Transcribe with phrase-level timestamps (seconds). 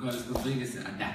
[0.00, 1.08] kuo viskas baigėsi, ate.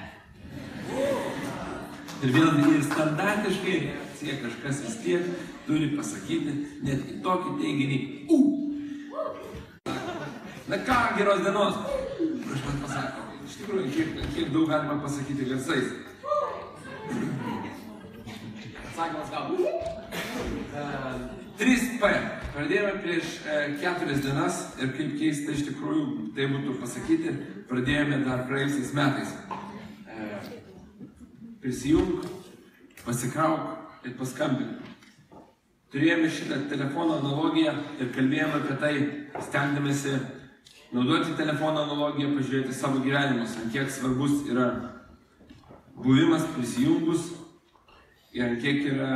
[2.22, 5.26] Ir vėlgi ir standartiškai reakcija kažkas vis tiek
[5.66, 6.54] turi pasakyti
[6.86, 7.98] net į tokį teiginį.
[8.30, 8.38] U.
[10.70, 11.82] Na ką, geros dienos.
[12.46, 13.26] Kažkas pasako.
[13.46, 15.92] Iš tikrųjų, kiek, kiek daug galima pasakyti garsais.
[18.86, 19.52] Atsakymas gal.
[20.76, 21.14] Uh,
[21.60, 22.45] 3P.
[22.56, 27.32] Pradėjome prieš uh, keturias dienas ir kaip keista iš tikrųjų tai būtų pasakyti,
[27.68, 29.34] pradėjome dar praėjusiais metais.
[30.08, 30.46] Uh,
[31.60, 32.22] prisijung,
[33.04, 34.86] pasikrauk ir paskambink.
[35.92, 38.92] Turėjome šitą telefono analogiją ir kalbėjome apie tai,
[39.50, 40.14] stengdamėsi
[40.96, 44.70] naudoti telefono analogiją, pažiūrėti savo gyvenimus, ant kiek svarbus yra
[45.98, 47.34] buvimas prisijungus
[48.32, 49.10] ir ant kiek yra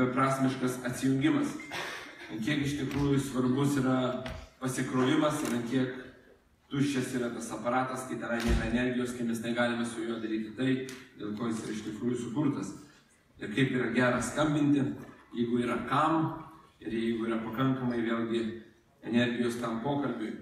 [0.00, 1.52] beprasmiškas atsijungimas.
[2.26, 3.98] Kiek iš tikrųjų svarbus yra
[4.58, 5.92] pasikrovimas ir kiek
[6.72, 10.72] tuščias yra tas aparatas, kai ten nėra energijos, kai mes negalime su juo daryti tai,
[11.20, 12.72] dėl ko jis yra iš tikrųjų sukurtas.
[13.38, 14.82] Ir kaip yra gera skambinti,
[15.36, 16.18] jeigu yra kam
[16.82, 18.42] ir jeigu yra pakankamai vėlgi
[19.06, 20.32] energijos tam pokalbiui.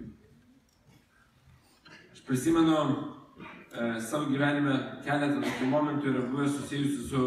[2.14, 7.26] Aš prisimenu e, savo gyvenime keletą tokių momentų yra buvę susijusių su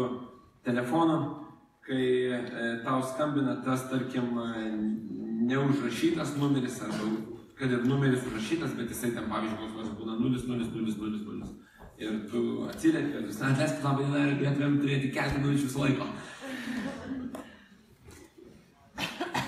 [0.66, 1.20] telefonu,
[1.88, 2.04] kai
[2.36, 4.70] e, tau skambina tas, tarkim, e,
[5.48, 7.08] neužrašytas numeris arba
[7.58, 11.18] kad ir numeris užrašytas, bet jisai ten, pavyzdžiui, koks nors būna 0, 0, 0, 0,
[11.26, 11.48] 0.
[11.98, 16.06] Ir tu atsiliepi, kad jūs, na, atleiskit, labai diena, ir galėtumėm turėti keletą minučių laiko.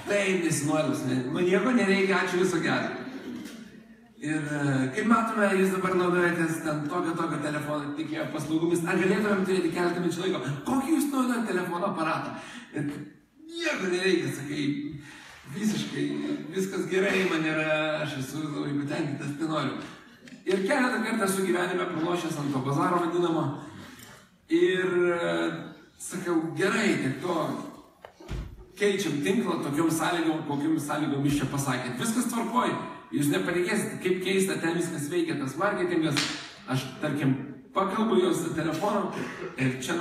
[0.09, 3.10] Taip, nesinori, man nieko nereikia, ačiū viso gero.
[4.21, 8.83] Ir e, kaip matome, jūs dabar naudojatės ten tokio, tokio telefono tikėjo paslaugomis.
[8.85, 10.41] Ar galėtumėm turėti keletą minučių laiko?
[10.67, 12.35] Kokį jūs naudojate telefono aparatą?
[12.75, 12.91] Ir
[13.49, 14.67] nieko nereikia, sakai,
[15.55, 16.05] visiškai
[16.53, 17.71] viskas gerai, man yra,
[18.03, 19.81] aš esu labai patenkintas, tai noriu.
[20.45, 23.47] Ir keletą kartų esu gyvenime pralošęs ant to bazaro vadinamo.
[24.53, 25.35] Ir e,
[25.97, 27.41] sakau, gerai, tiek to
[28.81, 32.01] keičiam tinklą tokiom sąlygom, kokiam sąlygom jūs čia pasakėt.
[32.01, 32.81] Viskas tvarkoja.
[33.11, 36.19] Jūs nepatikėsite, kaip keista ten viskas veikia, tas marketingas.
[36.71, 37.35] Aš, tarkim,
[37.75, 39.11] pakalbu jos telefonu
[39.59, 39.97] ir čia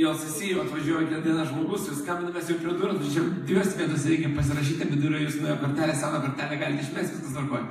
[0.00, 4.86] į LCC atvažiuoja kiekvienas žmogus, jūs skambinamės jau prie durų, tačiau dvies vietos reikia pasirašyti,
[4.86, 7.64] bet durų jūs nuėjo kortelę, seną kortelę galite išmesti, viskas tvarkoja.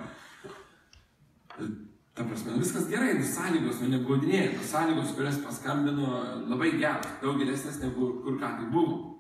[2.19, 6.19] Ta prasme, viskas gerai, nu, sąlygos, nu neapgaudinėjai, tos sąlygos, kurias paskambino,
[6.51, 9.18] labai geros, daug geresnės negu kur ką tai buvo.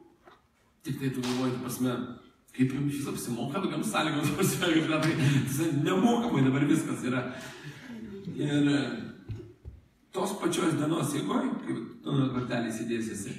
[0.83, 1.95] Tik tai tu galvoji, ta prasme,
[2.55, 4.69] kaip jums šis apsimoka tokiam sąlygom, prasme,
[5.57, 7.25] tai nemokamai dabar viskas yra.
[8.39, 8.69] Ir
[10.15, 13.35] tos pačios dienos eigoje, kaip numerio kortelį įsidėsiesi,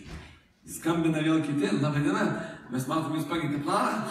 [0.76, 2.26] skambina vėl kiti, laba diena,
[2.70, 4.04] mes matom, jūs pakeitė planą,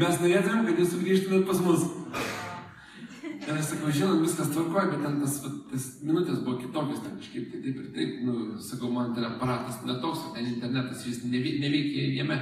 [0.00, 1.86] mes norėtumėm, kad jūs sugrįžtumėt pas mus.
[3.46, 5.34] Ir aš sakau, žinot, viskas tvarkoja, bet ten tas,
[5.70, 9.76] tas minutės buvo kitokios, ten kažkaip tai taip ir taip, nu, sakau, man ten aparatas
[9.86, 12.40] netoks, ten internetas vis neveikia jame.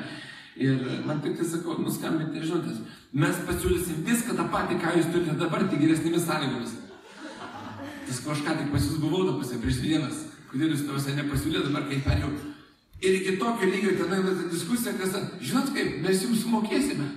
[0.56, 2.80] Ir man tik tai sakau, nuskambinti žinutės,
[3.12, 6.72] mes pasiūlysim viską tą patį, ką jūs turite dabar, tik geresnėmis sąlygomis.
[8.08, 11.66] Sakau, aš ką tik pas jūs buvau, ta pasė, prieš dienas, kodėl jūs tavose nepasiūlė
[11.66, 12.32] dabar, kai perėjau.
[13.04, 17.10] Ir iki tokio lygio tenai ta diskusija, kas, žinot kaip, mes jums sumokėsime.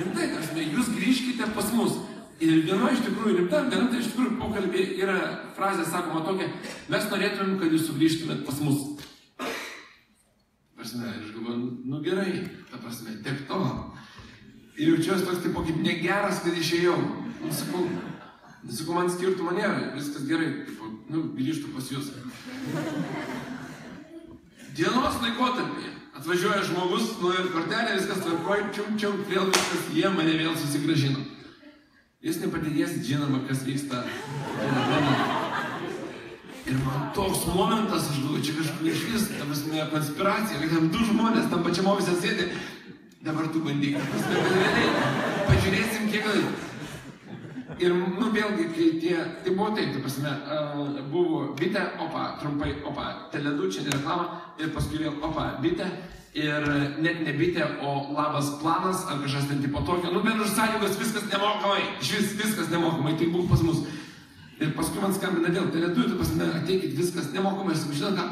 [0.00, 1.98] Rimtai, ne, jūs grįžkite pas mus.
[2.40, 5.16] Ir viena iš tikrųjų rimta, viena tai iš tikrųjų pokalbė yra
[5.58, 6.46] frazė sakoma tokia,
[6.88, 8.86] mes norėtumėm, kad jūs sugrįžtumėt pas mus.
[10.78, 13.60] Prasme, aš galvoju, nu gerai, ta prasme, tiek to.
[14.80, 16.96] Ir jaučiuosi toks, tipo, kaip negeras, kad išėjau.
[17.42, 22.08] Nu, sakau, nu, sakau, man skirtumo nėra, viskas gerai, tipo, nu, grįžtų pas jūs.
[24.80, 30.34] Dienos laikotarpyje atvažiuoja žmogus, nu ir kortelė, viskas tvarkoja, čium, čium, vėl viskas, jie mane
[30.36, 31.24] vėl susigražino.
[32.20, 34.02] Jūs nepatikėsit, žinoma, kas vyksta.
[36.68, 40.90] Ir man toks momentas, aš galvoju, čia kažkokia iš vis, ta prasme, konspiracija, kad tam
[40.92, 42.50] du žmonės tam pačiam ofise sėdi.
[43.24, 43.96] Dabar tu bandyk.
[45.48, 46.28] Pažiūrėsim, kiek
[47.80, 52.74] Ir, nu, vėlgi, kai tie, tai buvo taip, tai prasme, uh, buvo bitė, opa, trumpai,
[52.84, 55.86] opa, teledu, čia reklama, ir paskui vėl, opa, bitė,
[56.36, 56.66] ir
[57.00, 61.24] net ne bitė, o labas planas, ar kažkas ten tipo tokio, nu, bendras sąlygos, viskas
[61.32, 63.80] nemokamai, iš vis viskas nemokamai, tai buvo pas mus.
[64.60, 68.28] Ir paskui man skambina vėl, teledu, tai prasme, ateikit, viskas nemokamai, aš sakau, žinot ką,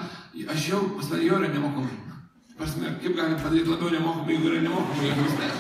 [0.59, 1.99] aš jau, pas mane jau yra nemokamai.
[2.61, 5.51] Prasme, kaip galim padaryti labiau nemokamai, jeigu yra nemokamai,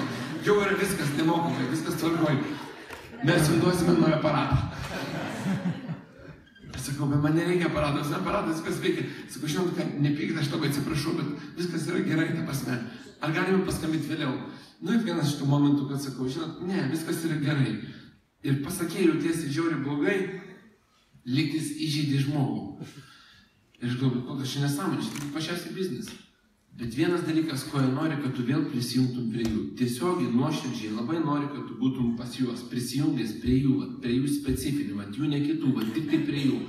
[0.45, 2.58] jau yra viskas nemokamai, viskas tvarkoja
[3.25, 4.57] mes jums duosime naują aparatą.
[6.75, 9.07] Aš sakau, bet man nereikia aparato, nes aparatas viskas veikia.
[9.31, 12.79] Sakau, žinot, kad nepykit, aš labai atsiprašau, bet viskas yra gerai, ta prasme.
[13.21, 14.37] Ar galime paskambinti vėliau?
[14.81, 17.79] Nu ir vienas iš tų momentų, kad sakau, žinot, ne, viskas yra gerai.
[18.47, 20.19] ir pasakė, jautiesi žiauri blogai,
[21.27, 22.87] liktis įžydė žmogų.
[23.83, 26.13] Ir aš galvoju, kokias čia nesąmonės, tai pačiausiai biznis.
[26.79, 29.63] Bet vienas dalykas, ko jie nori, kad tu vėl prisijungtum prie jų.
[29.81, 35.01] Tiesiogiai, nuoširdžiai, labai nori, kad tu būtum pas juos, prisijungęs prie jų, prie jų specifinių,
[35.01, 36.61] vat, jų ne kitų, vat, tik tai prie jų.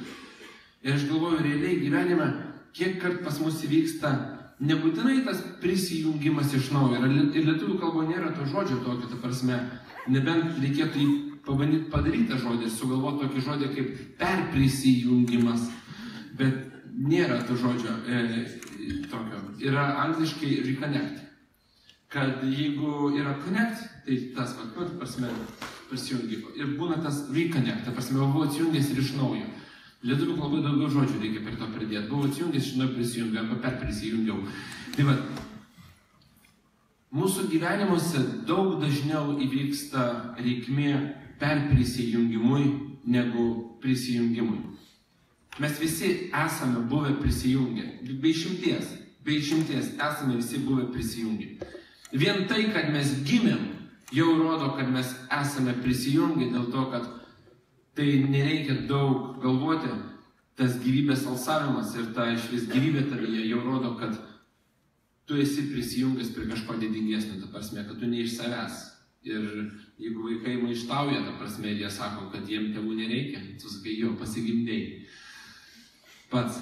[0.82, 2.28] Ir aš galvoju, realiai gyvenime,
[2.74, 4.16] kiek kart pas mus įvyksta
[4.60, 7.00] nebūtinai tas prisijungimas iš naujo.
[7.06, 9.60] Ir lietuvių kalboje nėra to žodžio tokio, ta prasme,
[10.10, 11.12] nebent reikėtų jį
[11.46, 15.70] pabandyti padaryti tą žodį, sugalvoti tokį žodį kaip perprisijungimas.
[16.40, 16.66] Bet
[17.00, 18.24] nėra to žodžio e,
[19.10, 19.42] tokio.
[19.64, 21.26] Yra angliškai reconnect.
[22.10, 25.30] Kad jeigu yra connect, tai tas, va, nu, prasme,
[25.90, 26.40] prisijungi.
[26.58, 29.46] Ir būna tas reconnect, ta prasme, buvo atsijungęs ir iš naujo.
[30.08, 32.08] Lietuvių kalbai daugiau žodžių reikia per to pridėti.
[32.10, 34.42] Buvo atsijungęs, iš naujo prisijungiau, arba per prisijungiau.
[34.96, 35.16] Tai va,
[37.20, 40.06] mūsų gyvenimuose daug dažniau įvyksta
[40.40, 40.94] reikmė
[41.40, 42.66] per prisijungimui
[43.10, 43.46] negu
[43.82, 44.64] prisijungimui.
[45.60, 47.84] Mes visi esame buvę prisijungę.
[48.02, 48.86] Be išimties.
[49.26, 51.48] Be išimties esame visi buvę prisijungę.
[52.14, 53.66] Vien tai, kad mes gimėm,
[54.16, 55.12] jau rodo, kad mes
[55.42, 57.10] esame prisijungę dėl to, kad
[57.94, 59.92] tai nereikia daug galvoti.
[60.56, 64.16] Tas gyvybės alsavimas ir ta iš vis gyvybė tavyje jau rodo, kad
[65.28, 68.82] tu esi prisijungęs prie kažko didingesnio, ta prasme, kad tu ne iš savęs.
[69.28, 69.44] Ir
[70.00, 75.08] jeigu vaikai maištauja, ta prasme, jie sako, kad jiem tėvų nereikia, tu sakai, jo, pasigimdėjai
[76.30, 76.60] pats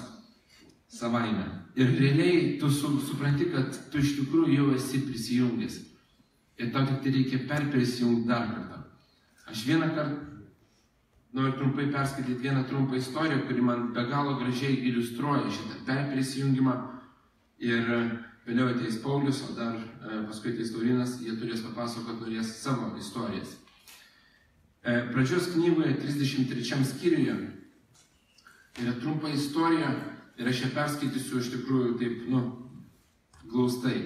[0.88, 1.44] savaime.
[1.76, 5.76] Ir realiai tu su, supranti, kad tu iš tikrųjų jau esi prisijungęs.
[6.58, 8.80] Ir tau tik tai reikia perprisijungti dar kartą.
[9.48, 10.16] Aš vieną kartą
[11.32, 16.74] noriu trumpai perskaityti vieną trumpą istoriją, kuri man be galo gražiai iliustruoja šitą perprisijungimą.
[17.58, 17.86] Ir
[18.46, 23.56] vėliau ateis Paulius, o dar e, paskui ateis Taurinas, jie turės papasakoti norės savo istorijas.
[24.82, 27.36] E, pradžios knygoje 33 skyriuje
[28.82, 29.90] yra trumpa istorija
[30.38, 32.42] ir aš ją perskaitysiu iš tikrųjų taip, nu,
[33.50, 33.98] glaustai.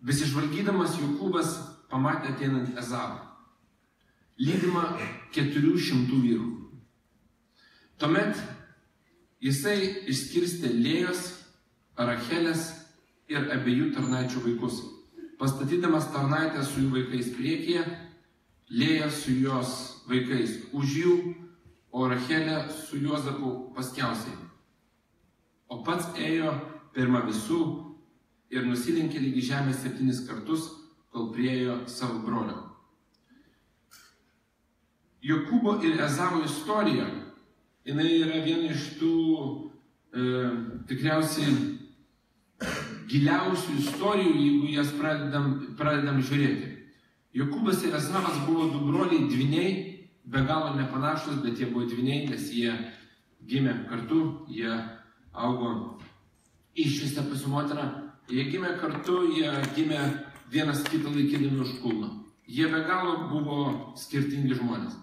[0.00, 1.56] Besižvalgydamas Jokūbas
[1.90, 3.18] pamatė ateinant Ezavą,
[4.40, 4.84] lydimą
[5.34, 6.48] keturių šimtų vyrų.
[8.00, 8.38] Tuomet
[9.44, 11.26] jisai išskirstė lėjos,
[12.00, 12.70] Arachelės
[13.28, 14.78] ir abiejų tarnaičių vaikus,
[15.36, 17.82] pastatydamas tarnaitę su jų vaikais priekyje,
[18.72, 19.74] lėją su jos
[20.08, 21.14] vaikais už jų
[21.92, 24.36] o Rachelė su Juozapu paskiausiai.
[25.70, 26.52] O pats ėjo
[26.94, 27.60] pirmą visų
[28.50, 30.68] ir nusilinkė lygi žemės septynis kartus,
[31.10, 32.58] kol priejo savo brolio.
[35.22, 37.04] Jokūbo ir Ezavo istorija,
[37.84, 39.16] jinai yra viena iš tų
[40.14, 40.22] e,
[40.88, 41.56] tikriausiai
[43.10, 46.70] giliausių istorijų, jeigu jas pradedam, pradedam žiūrėti.
[47.36, 49.74] Jokūbas ir Ezavas buvo du broliai dviniai,
[50.24, 52.72] be galo nepanašus, bet jie buvo dviniai, nes jie
[53.48, 54.70] gimė kartu, jie
[55.32, 55.98] augo
[56.76, 57.86] išvystę pas motiną,
[58.28, 60.00] jie gimė kartu, jie gimė
[60.50, 62.16] vienas kitą laikydami už kulno.
[62.50, 63.60] Jie be galo buvo
[63.96, 64.96] skirtingi žmonės.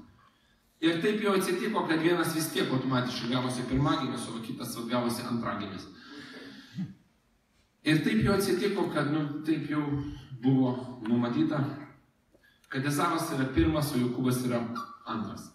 [0.84, 5.88] Ir taip jau atsitiko, kad vienas vis tiek automatiškai gavosi pirmagimis, o kitas gavosi antragimis.
[7.88, 9.82] Ir taip jau atsitiko, kad nu, taip jau
[10.44, 11.64] buvo numatyta,
[12.70, 14.60] kad Ezavas yra pirmas, o Jokūbas yra
[15.08, 15.48] antras.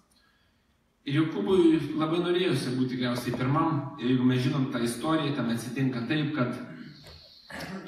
[1.02, 3.96] Ir Jokūbui labai norėjosi būti tikriausiai pirmam.
[3.98, 6.54] Ir jeigu mes žinom tą istoriją, ten atsitinka taip, kad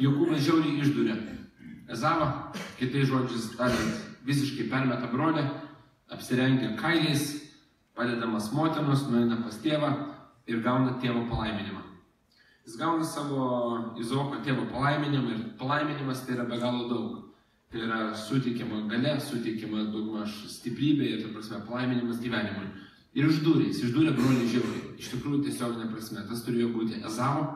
[0.03, 1.15] Jokūbas žiauriai išdūrė
[1.95, 2.27] Ezavą,
[2.79, 5.45] kitais žodžiais tariant, visiškai permeta brolį,
[6.11, 7.27] apsirengia kailiais,
[7.95, 9.91] padedamas motinos, nueina pas tėvą
[10.50, 11.83] ir gauna tėvo palaiminimą.
[12.65, 13.45] Jis gauna savo
[14.00, 17.24] Izoko tėvo palaiminimą ir palaiminimas tai yra be galo daug.
[17.75, 22.69] Tai yra suteikiama gale, suteikiama daugmaž stiprybė ir, ta prasme, palaiminimas gyvenimui.
[23.19, 24.83] Ir išdūrė, jis išdūrė broliai žiauriai.
[25.02, 27.49] Iš tikrųjų, tiesioginė prasme, tas turėjo būti Ezavo,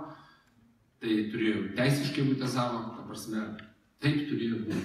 [0.98, 3.44] tai turėjo teisiškai būti Ezavo, ta prasme,
[4.02, 4.82] taip turėjo būti.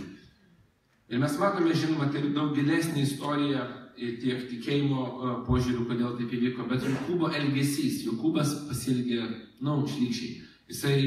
[1.09, 3.65] Ir mes matome, žinoma, tai daug gilesnė istorija
[3.97, 9.89] ir tiek tikėjimo e, požiūrių, kodėl taip įvyko, bet Jokūbo elgesys, Jokūbas pasielgė, na, nu,
[9.89, 10.43] šlykščiai.
[10.69, 11.01] Jisai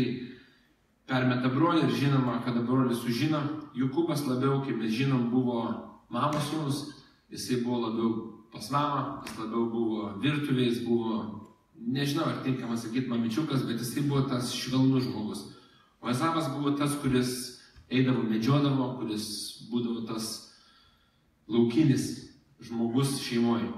[1.06, 3.40] permeta brolį ir žinoma, kada brolis sužino,
[3.76, 5.62] Jokūbas labiau, kaip mes žinom, buvo
[6.10, 6.80] mamos sūnus,
[7.30, 8.10] jisai buvo labiau
[8.52, 11.18] pas mamą, jis labiau buvo virtuvės, buvo,
[11.76, 15.44] nežinau, ar tinkama sakyti mamičiukas, bet jisai buvo tas švelnus žmogus.
[16.02, 17.32] O Ezavas buvo tas, kuris
[17.90, 19.26] eidavo medžiodavo, kuris
[19.70, 20.30] būdavo tas
[21.46, 22.08] laukinis
[22.64, 23.70] žmogus šeimoje.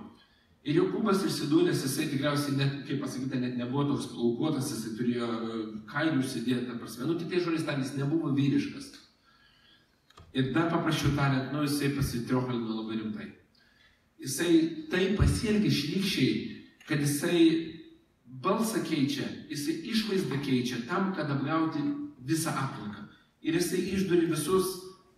[0.68, 5.60] Ir Jokūbas išsidūręs, jisai tikriausiai, net, kaip pasakyti, net nebuvo toks plaukuotas, jisai turėjo e,
[5.88, 8.90] kailių užsidėti, prasme, nu, kitai žodžiais tariant, jis nebuvo vyriškas.
[10.36, 13.30] Ir dar paprasčiau tariant, nu, jisai pasitriokalino labai rimtai.
[14.18, 14.52] jisai
[14.90, 16.32] taip pasielgia šlykščiai,
[16.88, 17.40] kad jisai
[18.44, 21.80] balsą keičia, jisai išvaizdą keičia tam, kad apgauti
[22.28, 23.06] visą aplinką.
[23.40, 24.68] Ir jisai išduri visus,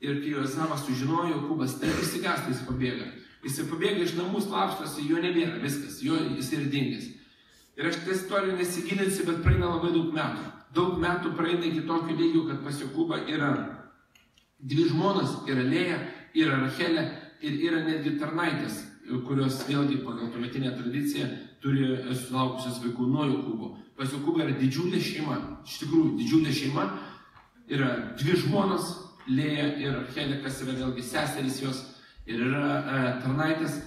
[0.01, 3.09] ir kai Jozavas sužinojo, Jokūbas taip įsigąsta, jis pabėga.
[3.45, 7.07] Jisai pabėga iš namų, slapstosi, jo nebėra, viskas, jo jis ir dingęs.
[7.81, 10.49] Ir aš tą istoriją nesigilinsiu, bet praeina labai daug metų.
[10.77, 13.51] Daug metų praeina iki tokio lygio, kad pas Jokūbą yra
[14.61, 15.99] dvi žmonos, yra Lėja,
[16.37, 17.07] yra Rachelė
[17.41, 18.83] ir yra netgi tarnaitės,
[19.27, 21.31] kurios vėlgi pagal tuometinę tradiciją
[21.65, 23.71] turi sulaukusios vaikų nuo Jokūbo.
[23.97, 26.91] Pas Jokūbą yra didžiulė šeima, iš tikrųjų didžiulė šeima,
[27.73, 28.97] yra dvi žmonos,
[29.31, 31.83] Lėja ir Rachelė, kas yra vėlgi seserys jos
[32.31, 33.79] ir yra e, tarnaitės.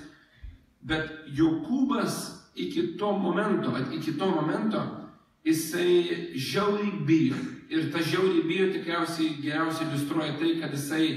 [0.84, 2.20] Bet Jokūbas
[2.60, 4.82] iki to momento, iki to momento,
[5.46, 7.40] jisai žiauriai bijo.
[7.74, 11.08] Ir ta žiauriai bijo tikriausiai geriausiai iliustruoja tai, kad jisai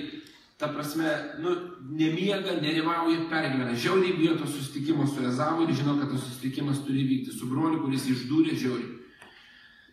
[0.56, 1.10] ta prasme,
[1.42, 1.52] nu,
[1.90, 3.74] nemiega, nerimauja, pergyvena.
[3.76, 7.82] Žiauriai bijo to susitikimo su Ezavu ir žino, kad tas susitikimas turi vykti su broliu,
[7.84, 8.94] kuris išdūrė žiauriai.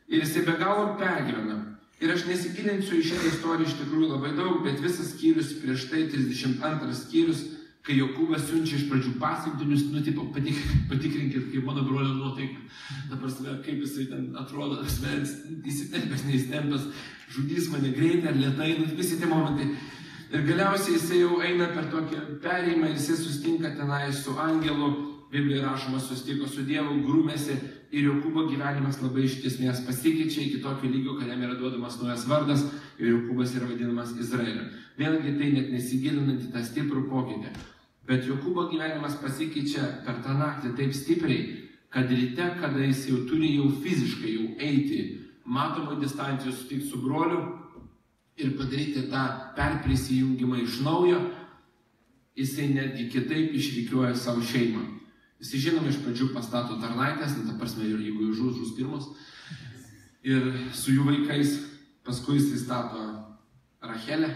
[0.07, 1.72] Ir jisai be galo pergyvena.
[2.03, 6.01] Ir aš nesigilinsiu į šią istoriją iš tikrųjų labai daug, bet visas skyrius prieš tai,
[6.11, 7.43] 32 skyrius,
[7.83, 10.59] kai Jokūbas siunčia iš pradžių pasiuntinius, nu, tipo, patik,
[10.91, 12.59] patikrinkit, kaip mano brolio nuotaika,
[13.11, 13.31] dabar,
[13.63, 16.89] kaip jisai ten atrodo, asmens, įsitempęs, neįsitempęs,
[17.37, 19.69] žudys mane greitai ar lietai, nu, visi tie momentai.
[20.33, 24.91] Ir galiausiai jisai jau eina per tokį perėjimą ir jisai sustinka tenai su angelu,
[25.33, 27.55] Biblijoje rašoma, sustiko su Dievu, grūmėsi
[27.93, 32.25] ir Jokūbo gyvenimas labai iš esmės pasikeičia iki tokio lygio, kad jam yra duodamas naujas
[32.29, 32.63] vardas
[32.97, 34.65] ir Jokūbas yra vadinamas Izraeliu.
[34.97, 37.53] Vėlgi tai net nesigilinant į tą stiprų pokytį.
[38.09, 41.43] Bet Jokūbo gyvenimas pasikeičia per tą naktį taip stipriai,
[41.93, 45.03] kad ryte, kada jis jau turi jau fiziškai jau eiti
[45.45, 47.43] matomą distanciją sutikti su broliu
[48.41, 49.23] ir padaryti tą
[49.53, 51.21] perprisijungimą iš naujo,
[52.35, 55.02] jisai netgi kitaip išrikiuoja savo šeimą.
[55.43, 59.09] Jis žinoma iš pradžių pastato tarnaitės, nu, ta prasme, ir jeigu jų žus, žus pirmus.
[60.23, 61.57] Ir su jų vaikais,
[62.07, 63.03] paskui jis stato
[63.83, 64.29] Rachelę.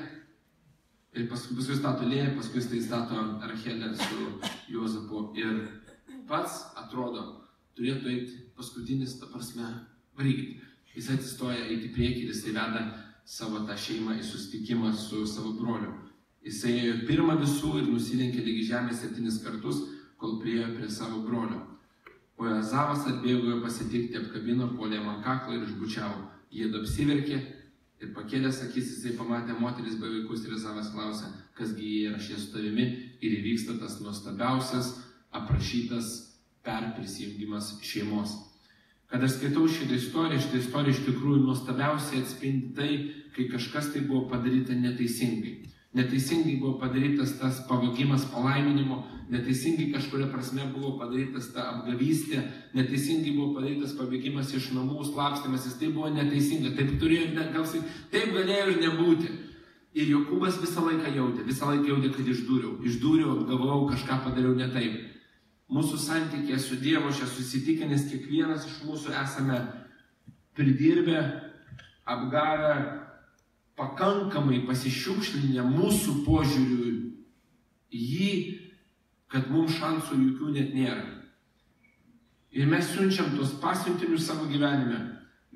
[1.16, 4.28] Ir paskui, paskui stato Lėją, paskui jis stato Rachelę su
[4.74, 5.30] Juozapu.
[5.40, 5.64] Ir
[6.28, 7.24] pats atrodo,
[7.80, 9.72] turėtų eiti paskutinis, ta prasme,
[10.20, 10.66] varykit.
[10.98, 12.84] Jis atsistoja eiti priekį ir jisai veda
[13.24, 15.94] savo tą šeimą į susitikimą su savo broliu.
[16.44, 19.86] Jisai ėjo pirmą visų ir nusilenkė lygi žemės septynis kartus
[20.18, 21.62] kol priejo prie savo brolio.
[22.38, 26.28] O Ezavas atbėgo jo pasitikti, apkabino, polė man kaklą ir išbučiavo.
[26.54, 27.38] Jie apsiverkė
[28.02, 32.38] ir pakėlęs akis jisai pamatė moteris be vaikus ir Ezavas klausė, kasgi jie yra šie
[32.38, 32.86] su tavimi
[33.22, 34.92] ir įvyksta tas nuostabiausias,
[35.34, 36.12] aprašytas
[36.68, 38.36] perprisijungimas šeimos.
[39.08, 42.92] Kad aš skaitau šitą istoriją, šitą istoriją iš tikrųjų nuostabiausiai atspindi tai,
[43.36, 45.56] kai kažkas tai buvo padaryta neteisingai.
[45.98, 49.00] Neteisingai buvo padarytas tas pavogimas palaiminimo,
[49.32, 52.44] neteisingai kažkuria prasme buvo padarytas ta apgavystė,
[52.77, 57.82] neteisingai buvo padarytas pabėgimas iš namų, slapstimasis, tai buvo neteisinga, taip turėjo, galsiai,
[58.13, 59.34] taip galėjo ir nebūti.
[59.98, 64.68] Ir Jokūbas visą laiką jautė, visą laiką jautė, kad išdūriau, išdūriau, apgavau, kažką padariau ne
[64.70, 65.00] taip.
[65.74, 69.58] Mūsų santykė su Dievu aš esu įsitikinęs, kiekvienas iš mūsų esame
[70.56, 71.18] pridirbę,
[72.06, 72.75] apgavę,
[73.78, 76.94] pakankamai pasišiukšlinę mūsų požiūrių
[77.94, 78.32] jį
[79.32, 81.06] kad mums šansų jokių net nėra.
[82.56, 85.02] Ir mes siunčiam tuos pasiuntinius savo gyvenime.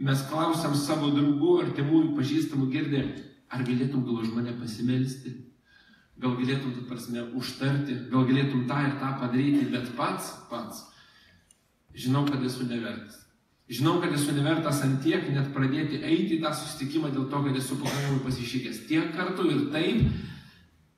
[0.02, 3.02] Mes klausiam savo draugų, artimųjų, pažįstamų girdė,
[3.52, 5.34] ar galėtum gal už mane pasimelsti,
[6.22, 10.86] gal galėtum, tu prasme, užtarti, gal galėtum tą ir tą padaryti, bet pats, pats,
[11.96, 13.21] žinau, kad esu nevertas.
[13.72, 17.56] Žinau, kad esu nevertas ant tiek net pradėti eiti į tą susitikimą dėl to, kad
[17.56, 18.82] esu pakankamai pasišykęs.
[18.90, 20.02] Tiek kartų ir taip,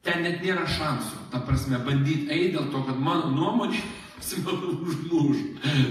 [0.07, 3.83] ten net nėra šansų, ta prasme, bandyti eiti dėl to, kad mano nuomonė
[4.87, 5.37] užmuš,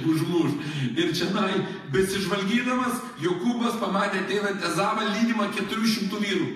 [0.09, 0.59] užmuš.
[0.97, 1.47] Ir čia, na,
[1.95, 6.51] besižvalgydamas, Jokūbas pamatė tėvą Tezavą lydimą 400 vyrų.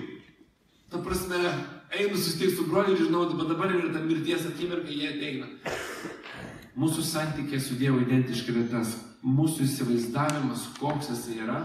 [0.91, 1.39] Ta prasme,
[1.95, 5.47] einu susitikti su broliu ir žinau, bet dabar yra ta mirties akimirka, jie ateina.
[6.77, 11.61] Mūsų santykė su Dievu identiškai yra tas mūsų įsivaizdavimas, koks jis yra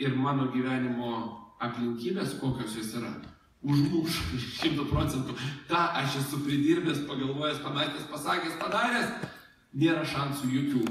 [0.00, 1.12] ir mano gyvenimo
[1.60, 3.12] aplinkybės, kokios jis yra
[3.60, 4.16] užmuš
[4.56, 5.36] šimtų procentų.
[5.68, 9.30] Ką aš esu pridirbęs, pagalvojęs, pamatęs, pasakęs, padaręs,
[9.76, 10.84] nėra šansų jokių.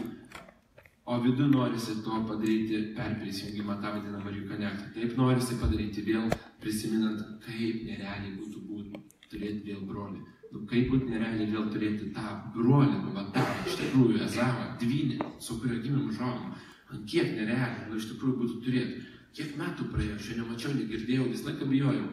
[1.09, 4.91] O vidu norisi to padaryti per prisijungimą, tą vadinamą rekonektą.
[4.93, 6.27] Taip norisi padaryti vėl,
[6.61, 10.21] prisiminant, kaip nerealiai būtų būti, turėti vėl brolį.
[10.49, 12.25] Kaip būtų nerealiai vėl turėti tą
[12.55, 16.55] brolį, nu, va, tą, iš tikrųjų, Ezavą, dvynį, su kurio gimėm užaugom.
[16.89, 19.03] Man kiek nerealiai, nu, iš tikrųjų būtų turėti.
[19.37, 22.07] Kiek metų praėjo, aš jo nemačiau, negirdėjau, visą laiką bijojau.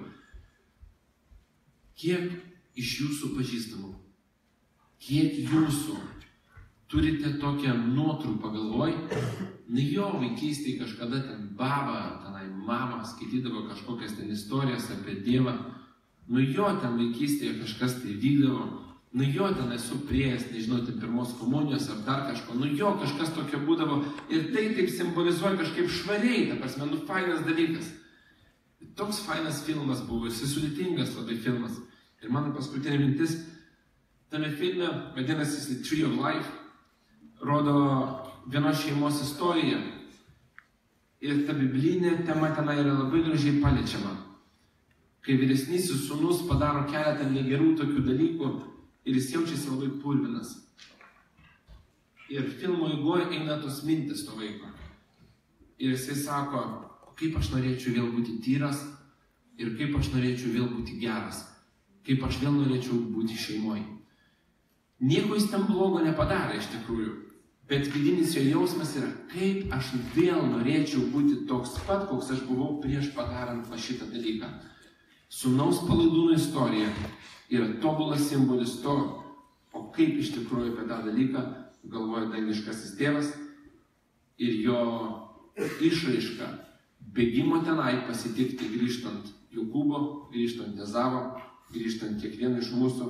[1.97, 2.26] Kiek
[2.76, 3.95] iš jūsų pažįstamų,
[5.00, 5.97] kiek jūsų
[6.93, 8.93] turite tokią nuotrupą galvoj,
[9.73, 15.57] nu jo vaikystėje kažkada ten baba, tenai mama skaitydavo kažkokias ten istorijas apie Dievą,
[16.28, 18.64] nu jo ten vaikystėje kažkas tai vykdavo,
[19.16, 23.33] nu jo ten esu prieėjęs, nežinau, ten pirmos komunijos ar dar kažko, nu jo kažkas
[23.37, 27.92] tokio būdavo ir tai taip simbolizuoja kažkaip švariai, ta prasme, nu fainas dalykas.
[28.97, 31.78] Toks fainas filmas buvo, jis sudėtingas labai filmas.
[32.25, 33.37] Ir mano paskutinė mintis,
[34.33, 36.49] tame filme, vadinasi Tree of Life,
[37.45, 37.76] rodo
[38.49, 39.80] vienos šeimos istoriją.
[41.25, 44.25] Ir ta biblinė tema tenai yra labai gražiai paliečiama.
[45.26, 48.50] Kai vyresnysis sunus padaro keletą negerų tokių dalykų
[49.06, 50.52] ir jis jaučiasi labai purvinas.
[52.30, 54.71] Ir filmo įgoje eina tos mintis to vaiko.
[55.83, 56.62] Ir jisai sako,
[57.18, 58.85] kaip aš norėčiau vėl būti tyras
[59.59, 61.42] ir kaip aš norėčiau vėl būti geras.
[62.06, 63.83] Kaip aš vėl norėčiau būti šeimoje.
[65.02, 67.12] Nieko jis ten blogo nepadarė iš tikrųjų.
[67.66, 72.76] Bet vidinis jo jausmas yra, kaip aš vėl norėčiau būti toks pat, koks aš buvau
[72.83, 74.52] prieš padarant va šitą dalyką.
[75.33, 76.90] Sūnaus palaidūno istorija
[77.50, 78.95] yra tobulas simbolis to,
[79.75, 81.42] o kaip iš tikrųjų apie tą dalyką
[81.90, 83.33] galvoja dangiškasis tėvas
[84.38, 84.78] ir jo
[85.83, 86.49] išraiška
[87.16, 91.23] bėgimo tenai pasitikti grįžtant Jokūbo, grįžtant Ezavo,
[91.73, 93.06] grįžtant kiekvieną iš mūsų,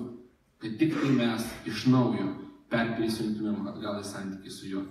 [0.63, 2.29] kad tik tai mes iš naujo
[2.71, 4.85] perprisimtumėm atgal į santykį su juo.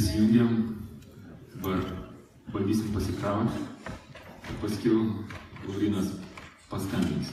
[0.00, 0.78] Prisijungiam,
[1.54, 1.80] dabar
[2.52, 3.58] bandysim pasikrauti,
[4.62, 4.92] paskui
[5.66, 6.06] Laurinas
[6.70, 7.28] paskambins.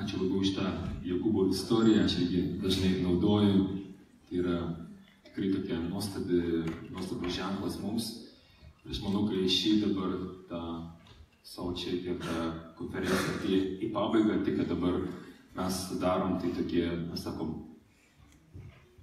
[0.00, 0.64] Ačiū labai už tą
[1.04, 3.66] Jokūbo istoriją, aš irgi dažnai naudoju.
[4.30, 4.56] Tai yra
[5.26, 6.40] tikrai tokia nuostabi,
[6.88, 8.08] nuostabus ženklas mums.
[8.88, 10.16] Aš manau, kai šį dabar
[10.48, 10.62] tą
[11.44, 12.48] savo čia ir tą
[12.80, 15.02] konferenciją į pabaigą, tai kad dabar
[15.60, 17.73] mes darom, tai tokie, mes sakom,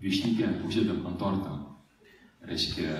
[0.01, 1.57] višnykę uždedam ant torto.
[2.47, 2.93] Reiškia,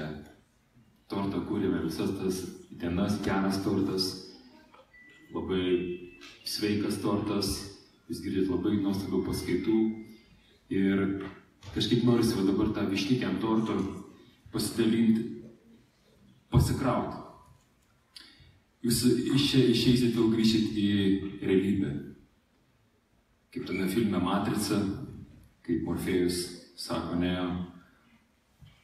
[1.09, 4.09] tortą kūrėme visas tas dienas, geras tortas,
[5.33, 5.63] labai
[6.45, 7.49] sveikas tortas,
[8.09, 9.79] jūs girdit labai nuostabių paskaitų
[10.71, 11.03] ir
[11.73, 13.75] kažkaip norisi va dabar tą višnykę ant torto
[14.53, 15.25] pasidalinti,
[16.53, 17.17] pasikrauti.
[18.81, 19.03] Jūs
[19.35, 20.87] iš čia išeisit vėl grįžit į
[21.43, 21.91] realybę.
[23.51, 24.79] Kaip tame filme Matrica,
[25.61, 27.35] kaip Morfėjus sako, ne,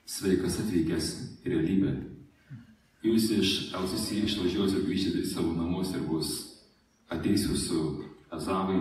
[0.07, 1.09] sveikas atvykęs
[1.43, 1.95] į realybę.
[3.05, 6.31] Jūs iš LCC išvažiuosit grįžti į savo namus ir bus
[7.13, 7.81] ateis jūsų
[8.33, 8.79] azavai,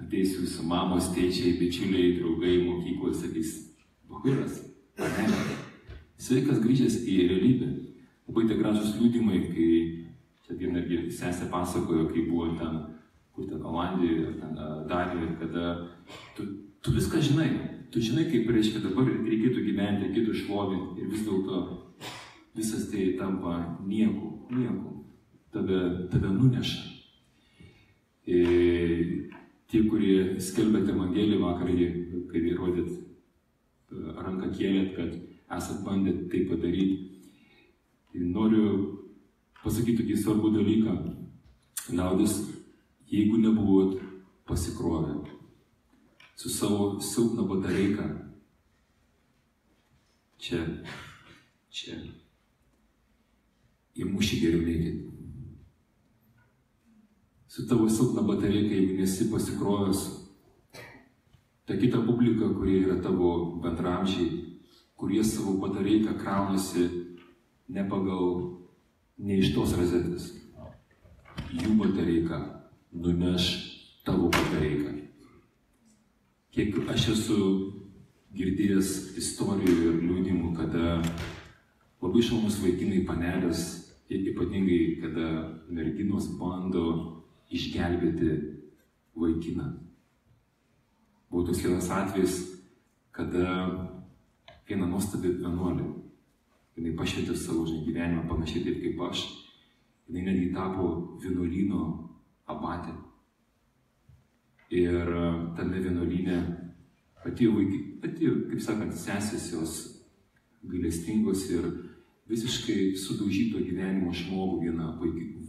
[0.00, 3.52] ateis jūsų mamos, tėčiai, bičiuliai, draugai, mokyklos, sakys,
[4.10, 4.62] bahuras,
[4.98, 5.58] panelė.
[6.18, 7.70] Sveikas grįžęs į realybę.
[8.24, 9.68] Labai tie gražus liūdimai, kai
[10.46, 12.80] čia viena irgi sesė pasakojo, kai buvo ten,
[13.36, 14.56] kur ten Olandijoje, ten
[14.88, 15.74] Danijoje, kada
[16.36, 16.46] tu,
[16.80, 17.50] tu viską žinai,
[17.94, 21.58] tu žinai, kaip reiškia dabar reikėtų gyventi, reikėtų šlovinti ir vis dėlto
[22.58, 25.04] visas tai tampa nieku, nieku,
[25.54, 26.82] tave, tave nuneša.
[28.26, 29.30] Ir
[29.70, 31.70] tie, kurie skelbėte Evangeliją vakar,
[32.32, 32.90] kai įrodyt
[34.26, 35.14] ranką kėlėt, kad
[35.58, 36.96] esat bandę tai padaryti,
[38.10, 38.72] tai noriu
[39.62, 40.96] pasakyti tokį svarbų dalyką.
[41.94, 42.40] Liaudis,
[43.06, 43.98] jeigu nebuvot
[44.48, 45.20] pasikrovę
[46.34, 48.08] su savo silpna batareika,
[50.38, 50.60] čia,
[51.70, 51.98] čia,
[53.94, 55.00] į mūšį geriau neikit.
[57.46, 60.02] Su tavo silpna batareika, jeigu nesi pasikrovęs,
[61.64, 64.42] ta kita publika, kurie yra tavo bendramžiai,
[64.98, 66.88] kurie savo batareiką kraunasi
[67.68, 68.34] ne pagal,
[69.18, 70.32] ne iš tos rozetės.
[71.54, 72.40] Jų batareika
[72.90, 73.48] nuneš
[74.04, 74.93] tavo batareiką.
[76.54, 77.36] Kiek aš esu
[78.38, 78.88] girdėjęs
[79.18, 81.00] istorijų ir liūdimų, kada
[81.98, 83.62] labai šaunus vaikinai panelės,
[84.06, 85.30] ypatingai kada
[85.66, 86.84] merginos bando
[87.50, 88.36] išgelbėti
[89.18, 89.66] vaikiną.
[91.26, 92.36] Buvo toks vienas atvejis,
[93.10, 93.48] kada
[94.68, 95.88] viena nuostabi vienuolė,
[96.78, 99.24] jinai pašvietė savo gyvenimą panašiai taip kaip aš,
[100.06, 101.82] jinai netgi tapo vienuolyno
[102.46, 102.94] abatė.
[104.74, 105.10] Ir
[105.54, 106.38] tame vienuolyne
[107.24, 109.74] vaikai, atėjo, kaip sakant, sesės jos
[110.66, 111.68] gailestingos ir
[112.28, 114.88] visiškai sudaužyto gyvenimo žmogų vieną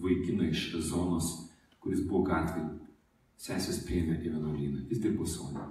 [0.01, 1.31] vaikiną iš zonos,
[1.79, 2.73] kuris buvo gatvėje.
[3.35, 5.65] Sesės priėmė į vienuolyną, jis dirbo sonę.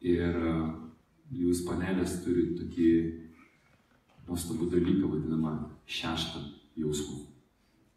[0.00, 0.38] Ir
[1.36, 2.86] jūs panelės turi tokį
[4.28, 5.52] nuostabų dalyką vadinamą
[5.90, 6.40] šeštą
[6.80, 7.26] jausmą.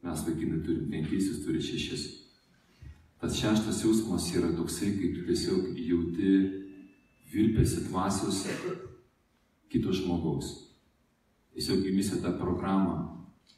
[0.03, 2.22] Mes vaikinai turim penkis, jūs turite šešis.
[3.23, 6.31] Tas šeštas jausmas yra toksai, kai tu tiesiog jauti
[7.31, 8.41] virpėsi dvasios
[9.71, 10.49] kito žmogaus.
[11.55, 12.97] Tiesiog jumise tą programą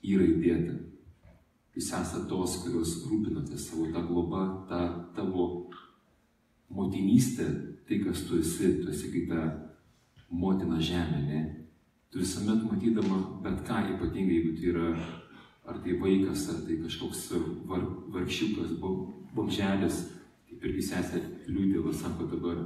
[0.06, 0.76] yra įdėta.
[1.74, 4.84] Jūs esate tos, kurios rūpinate savo tą globą, tą
[5.18, 5.48] tavo
[6.70, 7.50] motinystę,
[7.90, 9.48] tai kas tu esi, tu esi kaip ta
[10.30, 11.44] motina žemė, ne?
[12.14, 14.94] Tu visuomet matydama bet ką, ypatingai jeigu tai yra
[15.66, 17.32] ar tai vaikas, ar tai kažkoks
[17.66, 17.82] var,
[18.14, 18.78] vargšiukas,
[19.36, 20.02] bomželis,
[20.50, 22.62] kaip irgi sesė liūdėva, sako dabar,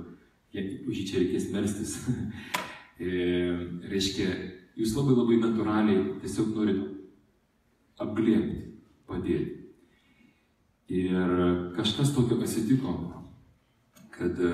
[0.54, 1.96] už jį čia reikės melstis.
[3.04, 3.10] e,
[3.92, 4.30] reiškia,
[4.80, 6.84] jūs labai labai natūraliai tiesiog norit
[8.00, 8.60] apglėbti,
[9.10, 9.56] padėti.
[10.90, 11.34] Ir
[11.76, 12.96] kažkas tokio atsitiko,
[14.16, 14.54] kad e,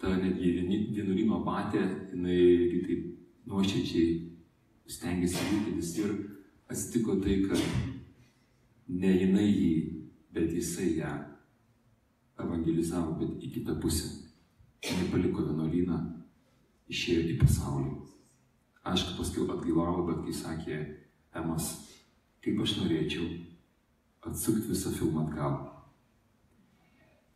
[0.00, 0.54] ta netgi
[0.96, 1.82] vienuolino patė,
[2.14, 2.38] jinai
[2.86, 3.08] taip
[3.50, 4.14] nuoširdžiai
[4.88, 6.14] stengiasi rūpintis ir
[6.72, 7.60] atsitiko tai, kad
[8.88, 9.74] ne jinai jį,
[10.32, 11.12] bet jisai ją
[12.40, 14.08] evangelizavo, bet į kitą pusę.
[14.82, 15.98] Jis paliko vienuolyną,
[16.90, 17.92] išėjo į pasaulį.
[18.82, 20.78] Aišku, paskui atgailavo, bet kai sakė
[21.38, 21.68] Emas,
[22.42, 23.28] kaip aš norėčiau
[24.26, 25.54] atsukti visą filmą atgal.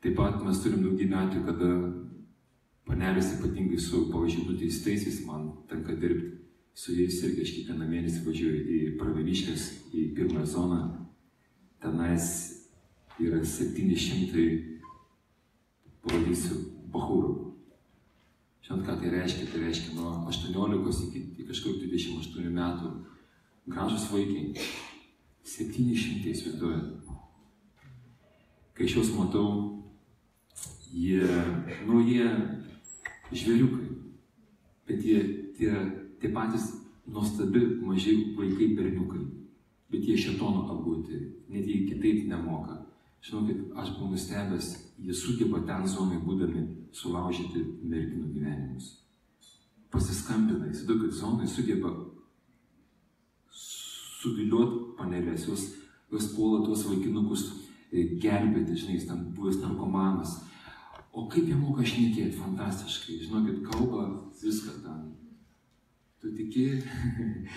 [0.02, 1.70] Taip pat mes turim daugybę atvejų, kada
[2.86, 6.34] panelės ypatingai su, pavyzdžiui, nuteistaisiais man tenka dirbti.
[6.76, 9.62] Su jais irgi aš kiekvieną mėnesį važiuoju į Praveniškės,
[9.96, 10.82] į pirmą zoną.
[11.80, 12.55] Tenais
[13.22, 14.46] yra 700,
[16.04, 16.56] pavadinsiu,
[16.92, 17.34] bahūrų.
[18.66, 19.46] Žinot, ką tai reiškia?
[19.52, 22.92] Tai reiškia nuo 18 iki, kažkur 28 metų.
[23.70, 24.52] Gražus vaikai.
[25.46, 27.12] 700 įsivaizduojat.
[28.76, 29.46] Kai aš juos matau,
[30.90, 31.22] jie,
[31.86, 32.26] nu jie
[33.30, 33.86] žvėriukai,
[34.90, 35.22] bet jie
[35.56, 35.70] tie,
[36.20, 36.66] tie patys
[37.06, 39.22] nuostabi maži vaikai berniukai,
[39.90, 42.82] bet jie šetono apgauti, net jie kitaip nemoka.
[43.26, 44.66] Žinokit, aš buvau nustebęs,
[45.02, 46.60] jie sugeba ten zonai būdami
[46.94, 48.92] sulaužyti merginų gyvenimus.
[49.90, 51.90] Pasiskambina, įsivaizduokit, zonai sugeba
[53.50, 55.66] suviliuot panelės, jos,
[56.12, 57.48] jos puola tuos vaikinukus
[57.90, 60.38] gelbėti, žinai, jis ten buvęs narkomanas.
[61.10, 64.06] O kaip jie moka šnekėti, fantastiškai, žinokit, kalba
[64.38, 65.04] viską ten.
[66.22, 66.66] Tu tiki,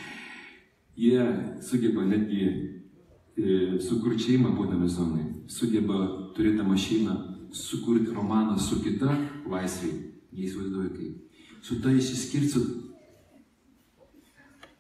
[1.06, 1.26] jie
[1.62, 6.04] sugeba netgi e, sukurti šeimą būdami zonai, sugeba
[6.36, 7.16] turėti mašiną,
[7.52, 9.16] sukurti romaną su kita
[9.50, 9.92] laisvė,
[10.36, 11.42] neįsivaizduoju kaip.
[11.66, 12.62] Su ta išsiskirsiu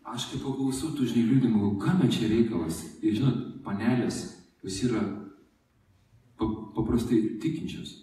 [0.09, 2.81] aš kaip paklausau tų žinai liūdimų, kam čia reikalas.
[3.01, 4.21] Ir žinot, panelės,
[4.63, 5.01] jos yra
[6.39, 7.95] paprastai tikinčios.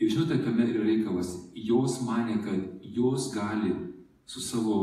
[0.00, 1.34] Ir žinote, kame yra reikalas?
[1.54, 3.72] Jos mane, kad jos gali
[4.26, 4.78] su savo,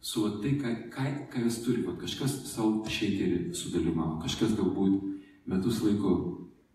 [0.00, 5.19] su tai, ką, ką, ką jos turi, va, kažkas savo šeiterį sudalyvavo, kažkas galbūt
[5.50, 6.14] metus laiko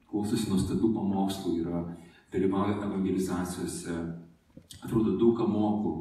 [0.09, 1.83] klausosi nuostabių pamokslų, yra
[2.33, 3.95] dalyvauja evangelizacijose,
[4.83, 5.95] atrodo daug ką moku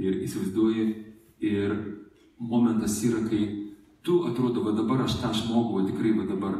[0.00, 0.86] ir įsivaizduoji
[1.46, 1.76] ir
[2.38, 3.42] momentas yra, kai
[4.06, 6.58] tu atrodo, va dabar aš tą žmogų, o tikrai va dabar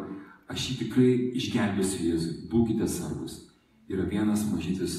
[0.50, 3.42] aš jį tikrai išgelbėsiu Jėzui, būkite sargus.
[3.90, 4.96] Yra vienas mažytis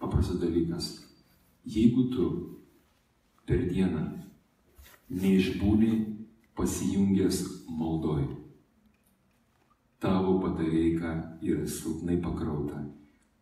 [0.00, 0.90] paprastas dalykas.
[1.64, 2.26] Jeigu tu
[3.48, 4.02] per dieną
[5.10, 5.92] neišbūni
[6.56, 8.26] pasijungęs maldoj,
[10.00, 11.12] tavo patarėja
[11.44, 12.80] yra silpnai pakrauta.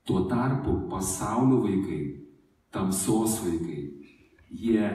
[0.05, 2.01] Tuo tarpu pasaulio vaikai,
[2.73, 3.83] tamsos vaikai,
[4.51, 4.89] jie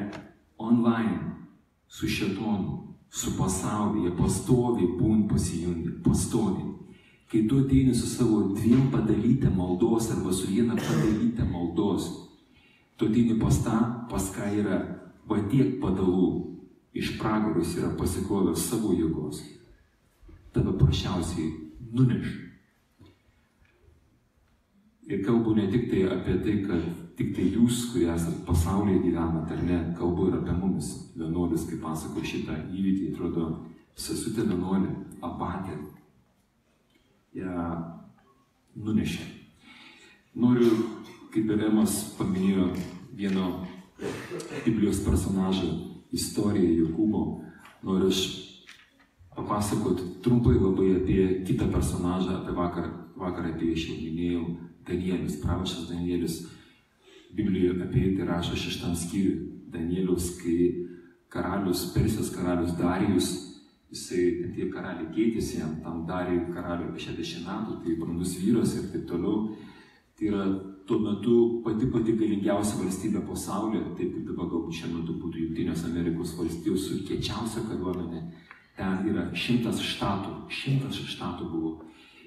[0.57, 1.33] online
[1.87, 2.79] su šetonu,
[3.13, 6.71] su pasaulyje, pastoviai būn pasijungi, pastoviai.
[7.29, 12.09] Kai tu ateini su savo dviem padalytę maldos arba su viena padalytę maldos,
[12.97, 14.81] tu ateini pas tą, pas ką yra
[15.29, 16.29] va tiek padalų,
[16.93, 19.41] iš pragarus yra pasikrovęs savo jėgos.
[20.53, 21.51] Tave paprasčiausiai
[21.93, 22.27] nuneš.
[25.09, 26.83] Ir kalbu ne tik tai apie tai, kad
[27.17, 31.81] tik tai jūs, kurie esate pasaulyje gyvenat, ar ne, kalbu ir apie mumis, vienuolis, kaip
[31.83, 33.49] pasako šitą įvykį, atrodo,
[33.99, 34.93] sesutė vienuolė,
[35.25, 35.75] apatė,
[37.37, 37.67] ją
[38.79, 39.27] nunešė.
[40.39, 40.71] Noriu,
[41.33, 42.71] kaip ir Emas paminėjo
[43.13, 43.49] vieno
[44.63, 45.69] Biblijos personažo
[46.13, 47.21] istoriją Jokūbo,
[47.85, 48.23] noriu aš
[49.43, 54.43] papasakoti trumpai labai apie kitą personažą, apie vakar, vakar apie jį jau minėjau,
[54.87, 56.41] Danielius, pranašas Danielius
[57.33, 59.49] Biblijoje apie jį tai rašo šeštam skyriui.
[59.73, 60.57] Danieliaus, kai
[61.33, 63.29] karalius, Persijos karalius Darijus,
[63.89, 68.91] jisai, tie karaliai keitėsi jam, tam Darijui karaliui apie 60 metų, tai brandus vyras ir
[68.93, 69.55] taip toliau.
[70.13, 70.45] Tai yra
[70.85, 75.87] tuo metu pati pati galingiausia valstybė pasaulyje, taip kaip dabar galbūt šiuo metu būtų Junktinės
[75.89, 78.21] Amerikos valstijos su kiečiausia kariuomenė,
[78.77, 81.73] ten yra šimtas štatų, šimtas štatų buvo.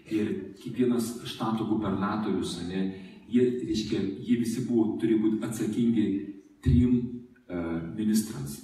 [0.06, 2.84] Ir kiekvienas štato gubernatorius, ne,
[3.30, 6.06] jie, reiškia, jie visi buvo, turi būti atsakingi
[6.62, 8.60] trim uh, ministrams.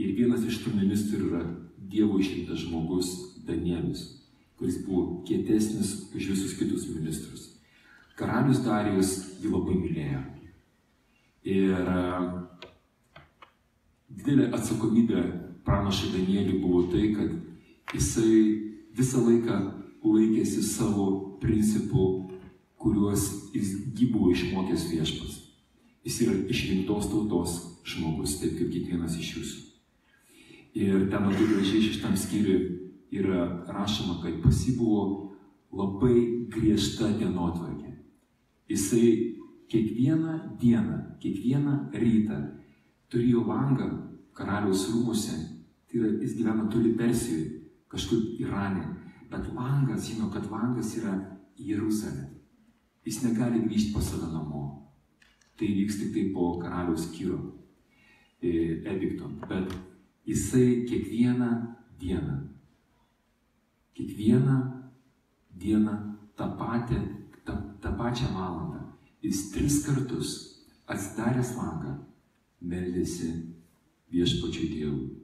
[0.00, 1.44] Ir vienas iš tų ministrų yra
[1.92, 3.10] Dievo išrinktas žmogus
[3.44, 4.06] Danielis,
[4.56, 7.50] kuris buvo kietesnis už visus kitus ministrus.
[8.16, 10.22] Karalius Darijus jį labai mylėjo.
[11.52, 12.26] Ir uh,
[14.08, 15.26] didelė atsakomybė
[15.64, 18.34] pranašai Danieliui buvo tai, kad jisai
[18.96, 19.58] visą laiką
[20.02, 22.06] laikėsi savo principų,
[22.82, 23.74] kuriuos jis
[24.10, 25.38] buvo išmokęs viešpas.
[26.02, 29.60] Jis yra išrinktos tautos žmogus, taip kaip kiekvienas iš jūsų.
[30.82, 35.32] Ir ten labai gražiai šitam skyriui yra rašoma, kad pasi buvo
[35.72, 37.92] labai griežta dienotvarkė.
[38.72, 39.36] Jisai
[39.70, 42.38] kiekvieną dieną, kiekvieną rytą
[43.12, 43.88] turėjo langą
[44.36, 45.36] karaliaus rūmuse,
[45.92, 47.60] tai yra, jis gyvena toli Persijoje,
[47.92, 48.84] kažkur Irane,
[49.30, 51.12] bet langas, žino, kad langas yra
[51.60, 52.30] Jeruzalė.
[53.04, 54.62] Jis negali grįžti pas save namo.
[55.58, 57.38] Tai vyks tik tai po karaliaus Kyro
[58.40, 59.28] e, edikto.
[59.48, 59.74] Bet
[60.24, 61.50] jisai kiekvieną
[62.00, 62.38] dieną,
[63.94, 64.56] kiekvieną
[65.60, 65.96] dieną
[66.36, 67.00] tą, patį,
[67.44, 68.80] tą, tą pačią valandą,
[69.22, 70.32] jis tris kartus
[70.88, 71.98] atsidaręs langą
[72.62, 73.34] meldėsi
[74.12, 75.21] viešpačiui Dievui.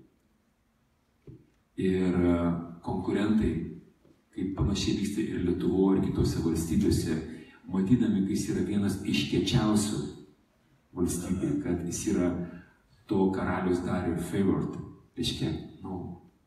[1.79, 2.37] Ir e,
[2.83, 3.53] konkurentai,
[4.35, 7.19] kaip panašiai vyksta ir Lietuvoje, ir kitose valstybėse,
[7.71, 10.01] matydami, kad jis yra vienas iš kečiausių
[10.99, 12.33] valstybė, kad jis yra
[13.09, 14.75] to karalius darė favored,
[15.17, 15.53] reiškia,
[15.85, 16.01] nu,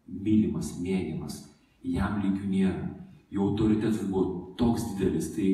[0.05, 1.41] mylimas, mėgiamas,
[1.83, 2.87] jam lygių nėra,
[3.31, 5.49] jo autoritetas buvo toks didelis, tai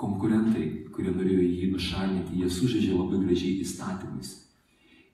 [0.00, 4.32] konkurentai, kurie norėjo jį nušalinti, jie sužaidžia labai gražiai įstatymais.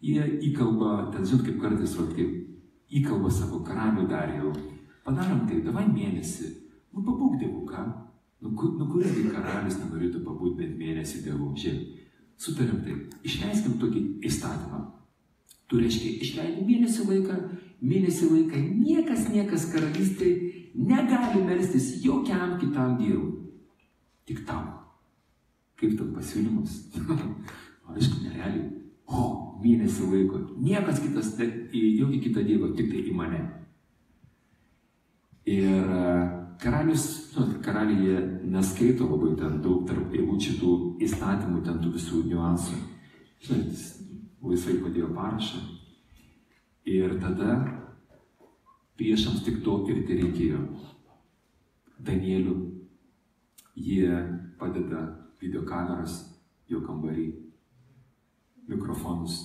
[0.00, 2.49] Jie įkalba, ten žinot, kaip kartais, vat, kaip
[2.90, 4.52] įkalba savo karalių dar jau,
[5.06, 6.50] padarom tai, davai mėnesį,
[6.94, 7.84] nu pabūk dievų, ką?
[8.40, 11.96] Nu, kur, nu kuriagi karalius nenorėtų pabūti bent mėnesį dievų, žiūrėk.
[12.40, 14.78] Sutariam taip, išleiskim tokį įstatymą.
[15.68, 17.36] Tu reiškia, išleidai mėnesį laiką,
[17.84, 20.30] mėnesį laiką niekas, niekas karalystė
[20.74, 23.50] negali melstis jokiam kitam dievui.
[24.26, 24.70] Tik tam.
[25.76, 26.78] Kaip tam pasiūlymas?
[27.90, 28.66] Aišku, nerealiai.
[29.10, 29.20] O,
[29.62, 30.42] mėnesį laiko.
[30.60, 33.40] Niekas kitas, į jokį kitą dievą, tik tai į mane.
[35.50, 35.88] Ir
[36.60, 40.72] karalius, nu, karaliai neskaito labai ten daug tarp eilučių tų
[41.06, 42.78] įstatymų, ten tų visų niuansų.
[43.40, 43.84] Žinai, jis
[44.44, 45.62] laisvai padėjo parašą.
[46.90, 47.56] Ir tada
[49.00, 50.60] priešams tik to ir tai reikėjo.
[52.00, 52.56] Danielių
[53.76, 54.08] jie
[54.60, 55.02] padeda
[55.40, 56.20] videokameras
[56.68, 57.26] jo kambarį,
[58.70, 59.38] mikrofonus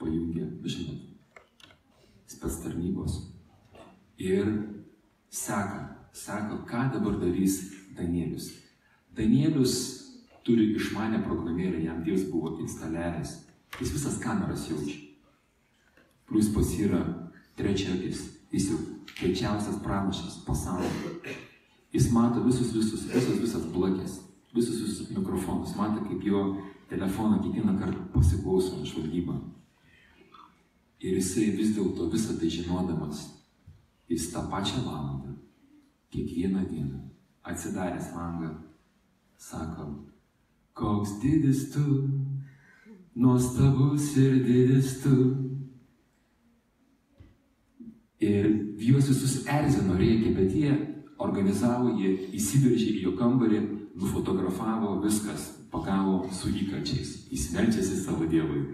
[0.00, 0.98] pajungia, žinot,
[2.26, 3.20] spets tarnybos
[4.18, 4.50] ir
[5.30, 7.60] seka, sako, ką dabar darys
[7.96, 8.50] Danielius.
[9.16, 9.74] Danielius
[10.44, 13.42] turi išmanę programėlę, jam Dievas buvo instaliavęs.
[13.80, 15.00] Jis visas kameras jaučia.
[16.26, 17.00] Plus pas yra
[17.56, 18.78] trečiakis, jis jau
[19.16, 21.36] kečiausias pranašas pasaulyje.
[21.92, 24.18] Jis mato visus, visus, visas, visas blakės,
[24.54, 26.42] visus, visus mikrofonus, mato, kaip jo
[26.90, 29.36] telefoną kiekvieną kartą pasiklauso žvalgybą.
[31.04, 33.26] Ir jisai vis dėlto visą tai žinodamas,
[34.08, 35.34] jis tą pačią valandą,
[36.10, 37.00] kiekvieną dieną,
[37.44, 38.54] atsidaręs langą,
[39.36, 39.90] sako,
[40.74, 41.84] koks didis tu,
[43.16, 45.16] nuostabus ir didis tu.
[48.20, 48.48] Ir
[48.80, 50.72] juos visus erzino reikia, bet jie
[51.20, 53.60] organizavo, jie įsiveržė į jo kambarį,
[53.96, 58.64] nufotografavo viskas, pagavo su įkačiais, įsimelčiasi savo dievui.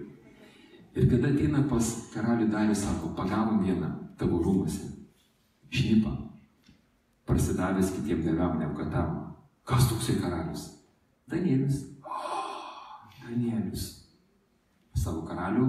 [0.95, 3.89] Ir kada ateina pas karalių Darių, sako, pagavom vieną
[4.19, 4.91] tavo rūmose,
[5.73, 6.13] šnipą,
[7.27, 9.33] prasidavęs kitiem dievam neapkatavom.
[9.67, 10.67] Kas toksai karalius?
[11.27, 11.81] Danielius.
[12.05, 13.87] Oh, Danielius.
[14.95, 15.65] Savo karalių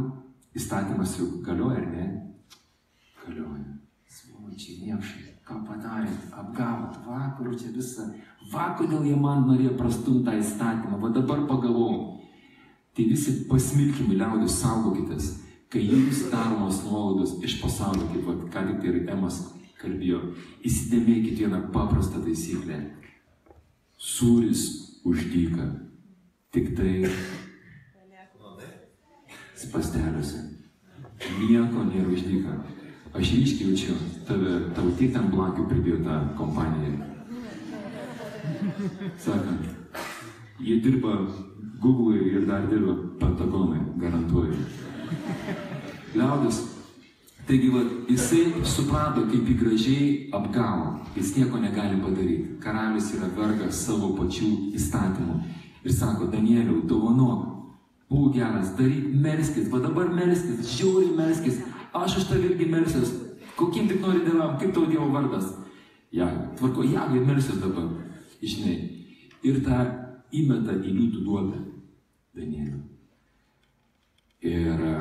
[0.55, 2.09] įstatymas jau galioja ar ne?
[3.25, 3.79] Galioja.
[4.14, 8.09] Svočiai, niekšai, ką padarėt, apgavot, vakarų čia visą.
[8.52, 12.20] Va, kodėl jie man norėjo prastumti tą įstatymą, va dabar pagalvojau.
[12.94, 15.30] Tai visi pasmilkimi liaudės saugokitės,
[15.72, 19.40] kai jums daromos nuolaidos iš pasaulio, kaip va, ką tik tai ir Emas
[19.80, 20.20] kalbėjo,
[20.64, 22.78] įsidėmėkit vieną paprastą taisyklę.
[24.00, 24.62] Sūris
[25.04, 25.66] už dyką.
[26.54, 27.11] Tik tai
[29.59, 30.40] spasteliuose.
[31.40, 32.54] Nieko nėra už dyką.
[33.14, 33.94] Aš ryškiai jaučiu,
[34.27, 36.94] tave, tau tiek ten blankių pridėjo tą kompaniją.
[39.22, 39.68] Sakant,
[40.59, 41.12] jie dirba
[41.83, 44.59] Google ir dar dirba Pentagonai, garantuoju.
[46.14, 46.59] Liaudis.
[47.46, 50.94] Taigi, va, jisai suprato, kaip jį gražiai apgavo.
[51.14, 52.57] Jis nieko negali padaryti.
[52.64, 54.48] Karalius yra vergas savo pačių
[54.79, 55.37] įstatymų.
[55.85, 57.44] Ir sako, Danieliau, dovanok,
[58.11, 61.61] būk geras, daryk, melskis, va dabar melskis, žiauriai melskis,
[61.94, 63.12] aš už tave irgi melsiuos,
[63.57, 65.52] kokiem tik nori dievam, kaip tavo Dievo vardas.
[66.14, 66.28] Ja,
[66.59, 67.88] tvarko, jagai melsiuos dabar,
[68.42, 68.76] žinai.
[69.44, 69.78] Ir tą
[70.35, 71.59] įmeta į liūtų duobę
[72.35, 72.80] Danielių.
[74.44, 74.94] Ir e,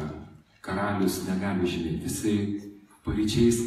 [0.64, 2.36] karalius negali žinoti, jisai
[3.06, 3.62] paryčiais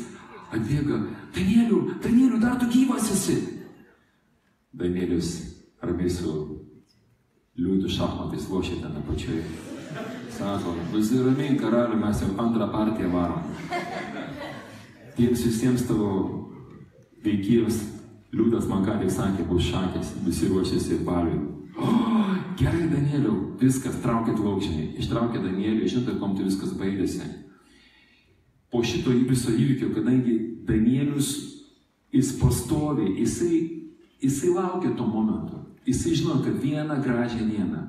[0.54, 1.00] atbėga,
[1.36, 3.38] Danielių, Danielių, dar tu gyvas esi.
[4.76, 5.32] Danielius
[5.82, 6.34] ramiai su
[7.56, 9.75] liūtų šachmatais lošia ten apačioje.
[10.36, 13.44] Sako, pasiramiai karaliu, mes jau antrą partiją varom.
[15.16, 16.10] Tiems visiems tavo
[17.24, 17.78] veikėjams
[18.36, 21.40] liūdas man ką tik sakė, bus šakės, visi ruošiasi baliui.
[21.76, 21.88] O,
[22.60, 24.90] gerai, Danieliau, viskas, traukit laukžinį.
[25.00, 27.24] Ištraukė Danielių, žinote, kom tai viskas baigėsi.
[28.72, 30.36] Po šito viso įvykio, kadangi
[30.68, 31.32] Danielius,
[32.12, 33.60] jis pastovi, jisai,
[34.20, 35.64] jisai laukia to momento.
[35.86, 37.84] Jisai žino, kad vieną gražią dieną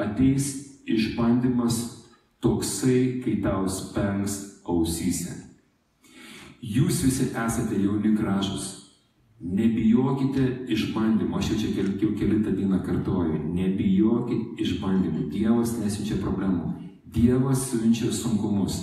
[0.00, 1.80] ateis išbandymas
[2.40, 5.36] toksai, kai tau spengs ausyse.
[6.60, 8.76] Jūs visi esate jauni gražus.
[9.40, 11.38] Nebijokite išbandymų.
[11.38, 13.38] Aš jau čia kel, jau kelintą dieną kartuoju.
[13.56, 15.30] Nebijokit išbandymų.
[15.32, 16.74] Dievas nesiunčia problemų.
[17.10, 18.76] Dievas siunčia sunkumus.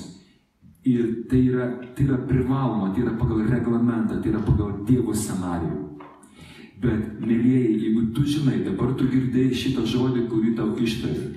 [0.88, 5.84] Ir tai yra, tai yra privaloma, tai yra pagal reglamentą, tai yra pagal Dievo scenarijų.
[6.82, 11.32] Bet, mėlyjeji, jeigu tu žinai, dabar tu girdėjai šitą žodį, kurį tau ištari,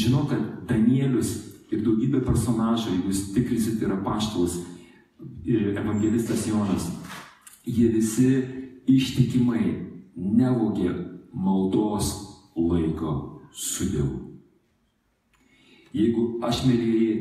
[0.00, 1.34] žinau, kad Danielius
[1.72, 4.58] ir daugybė personažų, jeigu jūs tikrisit, yra paštalas,
[5.46, 6.88] evangelistas Jonas,
[7.66, 8.30] jie visi
[8.90, 9.62] ištikimai
[10.16, 10.92] nevogė
[11.32, 12.12] maldos
[12.56, 13.14] laiko
[13.52, 14.18] su Dievu.
[15.92, 17.14] Jeigu aš, mėlyjeji,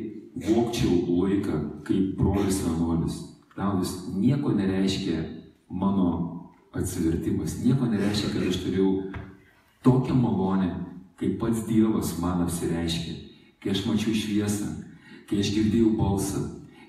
[0.47, 1.57] vokčiau laiką
[1.87, 3.17] kaip brolis vienuolis,
[3.57, 5.19] liaudis nieko nereiškia
[5.71, 6.07] mano
[6.71, 8.91] atsivertimas nieko nereiškia, kad aš turėjau
[9.83, 10.69] tokią malonę,
[11.21, 13.13] kai pats Dievas man apsireiškė,
[13.61, 14.71] kai aš mačiau šviesą,
[15.29, 16.41] kai aš girdėjau balsą,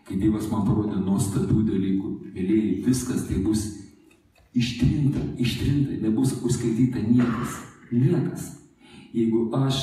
[0.09, 2.13] kai Dievas man parodė nuostabių dalykų.
[2.33, 3.67] Mėlyjei, viskas tai bus
[4.57, 7.59] ištrinta, ištrinta, nebus užskaityta niekas,
[7.93, 8.47] niekas.
[9.13, 9.83] Jeigu aš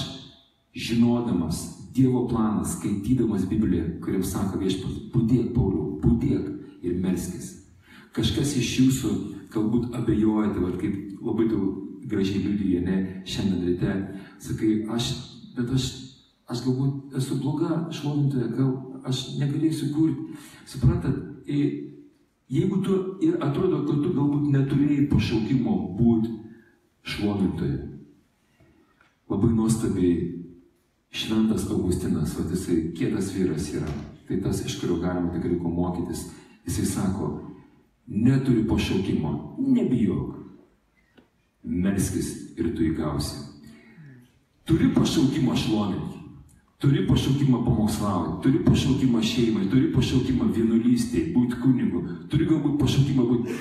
[0.73, 7.51] žinodamas Dievo planą, skaitydamas Bibliją, kuriam sako viešpas, būdėk, Pauliau, būdėk ir melskis.
[8.17, 9.13] Kažkas iš jūsų
[9.53, 13.95] galbūt abejojate, va, kaip labai daug gražiai liudyje, ne, šiandien ryte,
[14.39, 15.11] sakai, aš,
[15.57, 15.89] bet aš,
[16.49, 18.73] aš galbūt esu bloga šlovintoja, gal
[19.07, 20.37] aš negalėsiu kurti.
[20.69, 26.35] Suprantat, jeigu tu ir atrodo, kad tu galbūt neturėjai pašaukimo būti
[27.09, 27.79] šlovintoja,
[29.29, 30.15] labai nuostabiai
[31.09, 33.89] šventas Augustinas, va jisai kietas vyras yra,
[34.27, 36.27] tai tas, iš kurio galima tikrai ko mokytis,
[36.67, 37.29] jisai sako,
[38.09, 40.38] neturi pašaukimo, nebijok.
[41.63, 43.45] Melskis ir tu įgausi.
[44.69, 46.19] Turi pašaukimą šlovinti,
[46.79, 53.57] turi pašaukimą pamokslauti, turi pašaukimą šeimai, turi pašaukimą vienuolystėje, būti kunigu, turi galbūt pašaukimą būti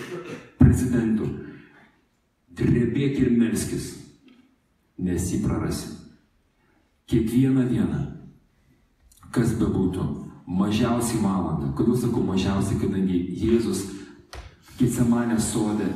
[0.60, 1.30] prezidentu.
[2.58, 3.92] Drebėk ir melskis,
[4.98, 5.94] nes jį prarasi.
[7.08, 8.00] Kiekvieną dieną,
[9.32, 10.04] kas bebūtų,
[10.48, 11.70] mažiausiai valandą.
[11.76, 13.86] Kodėl sakau mažiausiai, kadangi Jėzus
[14.78, 15.88] Getsemanės sodė.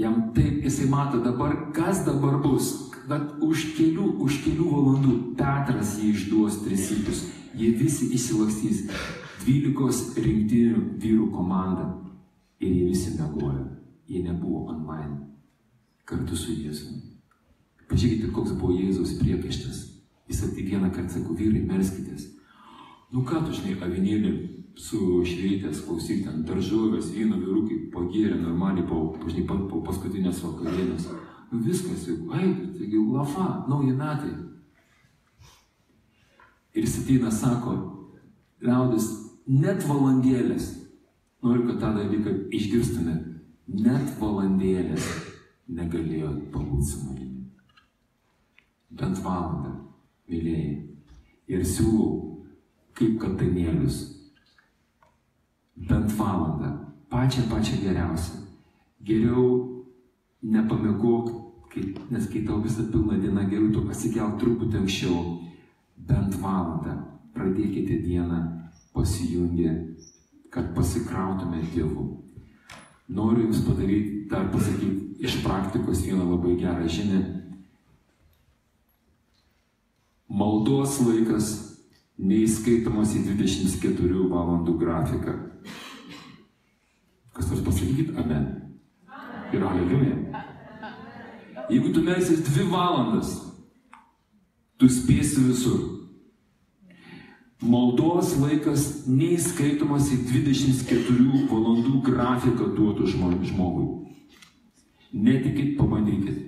[0.00, 2.70] Jam taip jisai mato dabar, kas dabar bus.
[3.10, 7.24] Bet už kelių, už kelių valandų Petras jį išduos tris sykius.
[7.58, 8.86] Jie visi įsilakstys.
[9.42, 11.88] Dvylikos rinktinių vyrų komanda.
[12.62, 13.66] Ir jie visi mėgojo.
[14.08, 15.18] Jie nebuvo online.
[16.08, 17.02] Kartu su Jėzumi.
[17.90, 19.82] Pažiūrėkite, koks buvo Jėzaus priekaištas.
[20.30, 22.28] Jis tik vieną kartą sako, vyrai, melskitės.
[23.10, 24.32] Nu ką tu žinai, avinėlį
[24.80, 31.08] sušveitęs, klausyk ten daržovės, vyno vyrukai pagėrė normaliai po, žinai, po, po paskutinės vakarienės.
[31.50, 34.34] Nu viskas, jau, ai, taigi lafa, nauji metai.
[36.78, 37.74] Ir ateina, sako,
[38.62, 39.08] liaudis,
[39.50, 40.70] net valandėlės,
[41.42, 43.16] noriu, kad tą dalyką išgirstume,
[43.80, 45.08] net valandėlės
[45.70, 47.44] negalėjo pabūti su manimi.
[48.90, 49.74] Bent valandą,
[50.30, 50.78] mylėjai.
[51.50, 52.10] Ir siūlau,
[52.94, 54.19] kaip kad Danielius,
[55.88, 56.70] bent valandą,
[57.10, 58.40] pačią pačią geriausią.
[59.00, 59.46] Geriau
[60.42, 61.30] nepamėgok,
[61.72, 65.24] kai, nes kai tau visą pilną dieną geriau, tu pasikelk truputį anksčiau,
[65.96, 66.98] bent valandą.
[67.34, 68.40] Pradėkite dieną
[68.92, 69.74] pasijungę,
[70.50, 72.08] kad pasikrautume Dievu.
[73.08, 77.40] Noriu Jums padaryti, dar pasakyti iš praktikos vieną labai gerą žinią.
[80.30, 81.69] maldos laikas
[82.20, 85.36] neįskaitomas į 24 valandų grafiką.
[87.36, 88.48] Kas nors pasakykit amen.
[89.54, 90.44] Ir aleliuja.
[91.70, 93.32] Jeigu tu melsies dvi valandas,
[94.78, 95.80] tu spėsi visur.
[97.60, 103.88] Maldos laikas neįskaitomas į 24 valandų grafiką duotų žmogui.
[105.12, 106.46] Netikit, pabandykit.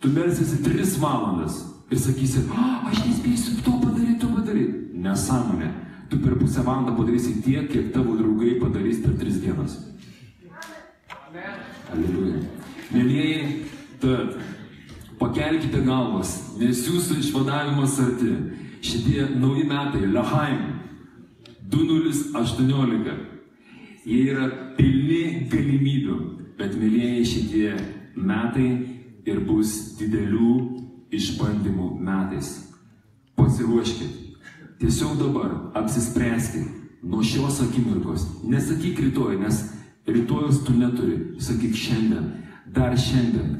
[0.00, 1.58] Tu melsiesi 3 valandas
[1.90, 2.44] ir sakysi,
[2.90, 4.80] aš nespėsiu to padaryti, to padaryti.
[5.06, 5.70] Nesąmonė.
[6.10, 9.78] Tu per pusę valandą padarysi tiek, kiek tavo draugai padarys per 3 dienas.
[11.92, 12.42] Aleliuja.
[12.90, 13.40] Mėlyjeji,
[14.02, 14.36] tad
[15.18, 18.32] pakelkite galvas, nes jūsų išvadavimas arti.
[18.86, 20.76] Šitie nauji metai, Lehaim
[21.72, 23.16] 2018.
[24.06, 26.18] Jie yra pilni galimybių,
[26.58, 27.70] bet mėlyjeji šitie
[28.14, 28.68] metai
[29.26, 30.75] ir bus didelių
[31.14, 32.52] išbandymų metais.
[33.36, 34.24] Pasiruoškit.
[34.80, 38.26] Tiesiog dabar apsispręskit nuo šios akimirkos.
[38.44, 39.62] Nesakyk rytoj, nes
[40.06, 41.36] rytojus tu neturi.
[41.40, 42.28] Sakyk šiandien,
[42.74, 43.56] dar šiandien,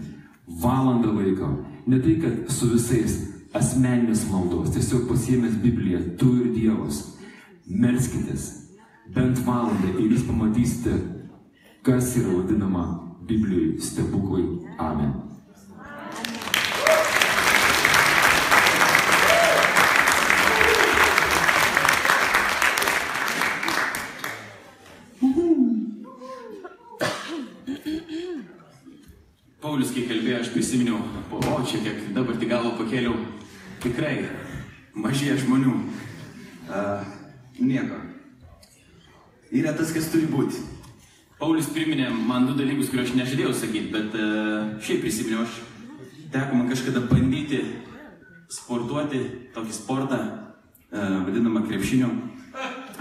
[0.46, 1.52] valandą laiko.
[1.86, 3.18] Ne tai, kad su visais
[3.56, 7.02] asmeninės maldos, tiesiog pasiemęs Bibliją, tu ir Dievas.
[7.66, 8.50] Melskitės
[9.14, 10.98] bent valandą ir jūs pamatysite,
[11.86, 12.88] kas yra vadinama
[13.26, 14.44] Biblijoje stebuklai.
[14.78, 15.25] Amen.
[29.66, 33.16] Paulius, kai kalbėjo, aš prisiminiau, po o čia kiek dabar tik galvo pakėliau,
[33.82, 34.20] tikrai
[34.94, 35.72] mažėja žmonių.
[36.70, 37.02] Uh,
[37.58, 37.98] nieko.
[39.50, 40.60] Yra tas, kas turi būti.
[41.40, 45.58] Paulius priminė man du dalykus, kuriuos aš nežadėjau sakyti, bet uh, šiaip prisiminiau, aš
[46.30, 47.64] teko man kažkada bandyti
[48.46, 49.24] sportuoti
[49.56, 52.12] tokį sportą, uh, vadinamą krepšiniu.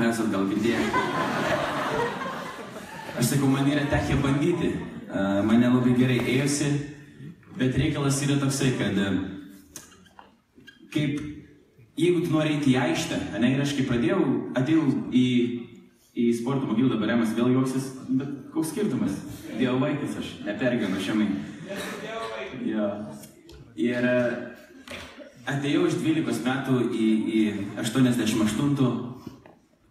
[0.01, 0.81] Esat gal girdėję.
[3.21, 4.73] Aš sakau, man yra tekę bandyti.
[5.15, 6.65] Uh, mane labai gerai ėjosi,
[7.55, 9.13] bet reikalas yra toksai, kad uh,
[10.91, 11.21] kaip
[11.95, 14.25] jeigu tu nori eiti į aikštę, ne, ir aš kai pradėjau,
[14.59, 14.83] atėjau
[15.15, 15.27] į,
[16.19, 19.15] į sporto mokyklą, dabar Remas vėl juoksis, bet koks skirtumas?
[19.55, 21.29] Dievo vaikas aš, nepergyvenu šiamai.
[22.67, 22.89] Jo.
[23.79, 24.09] Ir
[25.47, 27.07] atėjau iš 12 metų į,
[27.39, 27.41] į
[27.79, 28.91] 88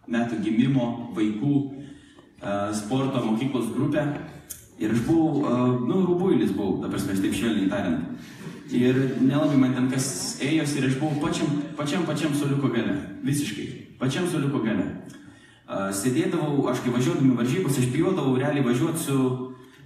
[0.05, 1.57] metų gimimo vaikų
[2.77, 4.05] sporto mokyklos grupę.
[4.79, 8.01] Ir aš buvau, uh, nu, rubuilis buvau, ta prasme, taip švelniai tariant.
[8.75, 10.07] Ir nelabai man ten kas
[10.43, 12.97] ėjosi ir aš buvau pačiam, pačiam, pačiam soliuko gale.
[13.22, 13.66] Visiškai.
[14.01, 14.89] Pačiam soliuko gale.
[15.64, 19.18] Uh, sėdėdavau, aš kai važiuodami varžybos, aš bijodavau realiai važiuoti su,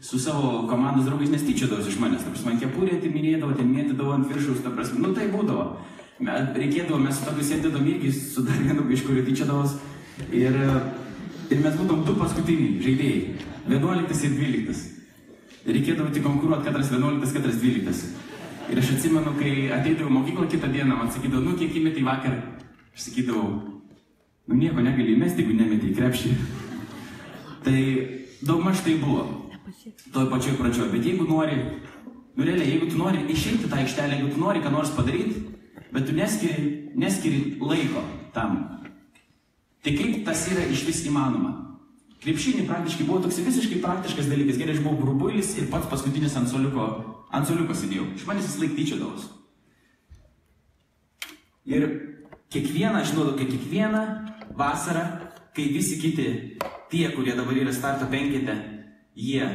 [0.01, 2.24] su savo komandos draugais, nes tyčiodavosi iš manęs.
[2.24, 5.68] Ta prasme, man kepurė atiminėdavo, ten mėtydavo ant viršaus, ta prasme, nu tai būdavo.
[6.24, 9.76] Me- Reikėdavo, mes su tokiu sėdėdavom irgi su dar vienu, iš kurio tyčiodavos.
[10.34, 10.57] Ir,
[11.53, 13.20] ir mes būtum du paskutiniai žaidėjai.
[13.69, 14.85] 11 ir 12.
[15.69, 18.29] Reikėdavo tik konkuruoti, katras 11, katras 12.
[18.69, 22.39] Ir aš atsimenu, kai ateidavau mokyklą kitą dieną, man sakydavo, nu kiek įmetė į vakar.
[22.97, 23.51] Aš sakydavau,
[24.49, 26.33] nu nieko negali įmesti, jeigu nemetė į krepšį.
[27.66, 27.79] Tai
[28.49, 29.27] daugmaž tai buvo.
[30.12, 30.91] Toj pačioj pradžioj.
[30.93, 31.61] Bet jeigu nori,
[32.37, 35.45] nu realiai, jeigu tu nori išeiti tą aikštelę, jeigu tu nori ką nors padaryti,
[35.93, 38.61] bet tu neskiri, neskiri laiko tam.
[39.85, 41.68] Tai kaip tas yra iš vis įmanoma?
[42.19, 44.59] Krepšinį praktiškai buvo toks visiškai praktiškas dalykas.
[44.59, 46.87] Gerai, aš buvau grubuilis ir pats paskutinis ant soliuko,
[47.31, 48.09] ant soliuko sėdėjau.
[48.19, 49.29] Iš manęs vis laik tyčiodavos.
[51.69, 51.87] Ir
[52.51, 54.03] kiekvieną, aš žinau, kad kiekvieną
[54.59, 55.05] vasarą,
[55.55, 56.29] kai visi kiti,
[56.91, 58.57] tie, kurie dabar yra starto penkite,
[59.14, 59.47] jie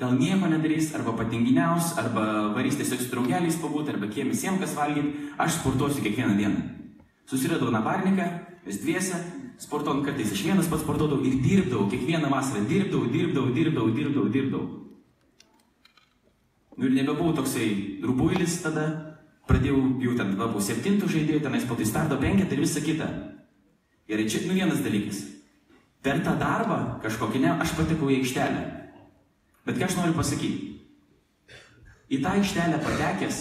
[0.00, 4.74] gal nieko nedarys, arba patinginiaus, arba varys tiesiog su draugeliais pabūti, arba kiem visiems kas
[4.76, 6.64] valgyti, aš sportuosiu kiekvieną dieną.
[7.30, 8.26] Susiradau nabarniką,
[8.66, 9.20] vis dviese,
[9.60, 14.68] sportuojant kartais aš vienas pats sportuodavau ir dirbdavau, kiekvieną vasarą dirbdavau, dirbdavau, dirbdavau, dirbdavau, dirbdavau.
[16.76, 18.86] Nu ir nebebuvau toksai rubuilis tada,
[19.48, 23.08] pradėjau jau ten, va, buvau septintų žaidėjų, tenais po tai starto penketą ir visa kita.
[24.08, 25.20] Gerai, čia nu vienas dalykas.
[26.02, 28.62] Per tą darbą kažkokį ne, aš patekau į aikštelę.
[29.68, 30.70] Bet ką aš noriu pasakyti?
[32.12, 33.38] Į tą aikštelę patekęs,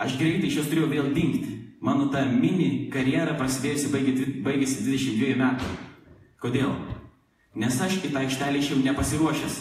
[0.00, 1.56] aš greitai iš jos turėjau vėl dingti.
[1.80, 3.88] Mano ta mini karjera prasidėjusi
[4.44, 5.68] baigėsi 22 metų.
[6.40, 6.74] Kodėl?
[7.56, 9.54] Nes aš į tą aikštelę išėjau nepasiruošęs.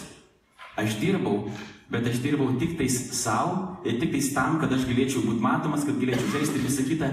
[0.80, 1.50] Aš dirbau,
[1.92, 5.86] bet aš dirbau tik tais savo ir tik tais tam, kad aš galėčiau būti matomas,
[5.88, 7.10] kad galėčiau žaisti ir visą kitą.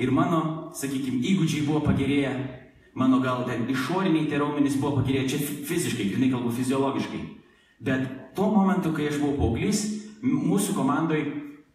[0.00, 2.30] Ir mano, sakykime, įgūdžiai buvo pagerėję,
[3.00, 7.20] mano gal ten išoriniai tie raumenys buvo pagerėję, čia fi- fiziškai, grinai kalbu fiziologiškai.
[7.80, 9.82] Bet tuo momentu, kai aš buvau paauglys,
[10.20, 11.24] mūsų komandai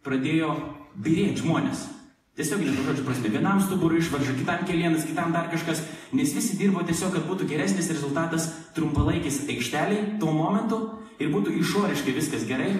[0.06, 0.54] pradėjo
[0.94, 1.95] birėti žmonės.
[2.36, 5.80] Tiesiog, ne žodžiu prasme, vienam stuburui išvarža, kitam kelienas, kitam dar kažkas,
[6.12, 10.82] nes visi dirbo tiesiog, kad būtų geresnis rezultatas trumpalaikis aikšteliai tuo momentu
[11.16, 12.74] ir būtų išoriškai viskas gerai,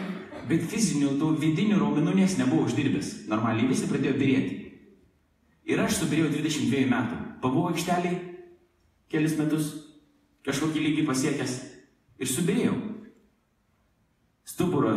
[0.50, 3.24] bet fizinių, tų vidinių raumenų niekas nebuvo uždirbęs.
[3.32, 4.58] Normaliai visi pradėjo birėti.
[5.72, 7.22] Ir aš subirėjau 22 metų.
[7.40, 8.20] Pabuvau aikšteliai
[9.10, 9.72] kelis metus,
[10.44, 11.56] kažkokį lygį pasiekęs
[12.20, 12.76] ir subirėjau.
[14.46, 14.92] Stuburo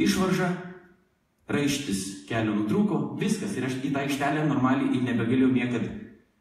[0.00, 0.48] išvarža,
[1.50, 3.56] raištis kelio nutrūko, viskas.
[3.56, 5.88] Ir aš į tą aikštelę normaliai ir nebegalėjau niekad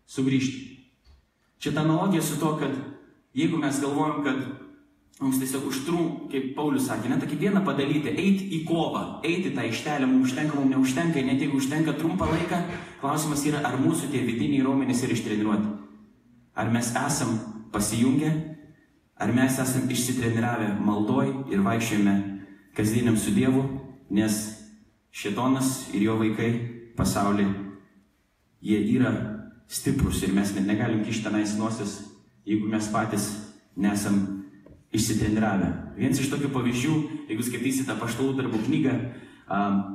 [0.09, 0.69] sugrįžti.
[1.63, 2.71] Čia ta analogija su to, kad
[3.33, 4.39] jeigu mes galvojam, kad
[5.21, 9.63] mums tiesiog užtrunka, kaip Paulius sakė, net tokį vieną padaryti, eiti į kovą, eiti tą
[9.63, 12.59] aikštelę, mums užtenka, mums neužtenka, net jeigu užtenka trumpą laiką,
[13.01, 15.71] klausimas yra, ar mūsų tie vidiniai raumenys yra ištreniruoti.
[16.59, 17.37] Ar mes esam
[17.73, 18.33] pasijungę,
[19.23, 22.17] ar mes esam išsitreniravę maldoj ir vaikščiojame
[22.75, 23.63] kasdieniam su Dievu,
[24.13, 24.62] nes
[25.13, 26.49] Šetonas ir jo vaikai
[26.97, 27.51] pasaulyje,
[28.65, 29.11] jie yra
[29.69, 31.99] stiprus ir mes net negalim kišti tenais nosis,
[32.49, 33.27] jeigu mes patys
[33.77, 34.17] nesam
[34.93, 35.69] išsitreniravę.
[35.97, 36.95] Vienas iš tokių pavyzdžių,
[37.29, 38.97] jeigu skaitysite paštalų darbų knygą,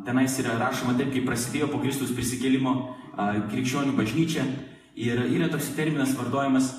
[0.07, 2.75] tenais yra rašoma taip, kaip prasidėjo po Kristus prisikėlimo
[3.51, 4.47] krikščionių bažnyčia
[4.99, 6.73] ir yra toks terminas vardojamas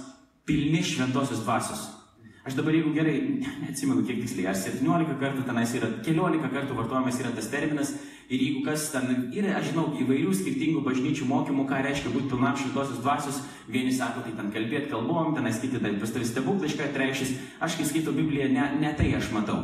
[0.48, 1.99] pilni šventosios dvasios.
[2.48, 3.18] Aš dabar, jeigu gerai,
[3.64, 7.92] neatsimenu kiek tiksliai, ar 17 kartų tenais yra, keliolika kartų vartojamas yra tas terminas
[8.30, 12.56] ir jeigu kas ten yra, aš žinau, įvairių skirtingų bažnyčių mokymų, ką reiškia būti pilnam
[12.56, 17.28] šventosios dvasios, vieni sako, tai ten kalbėti kalbom, tenais kiti tai pas tavi stebuklaiškai reiškia,
[17.60, 19.60] aš kai skaitau Bibliją, ne, ne tai aš matau.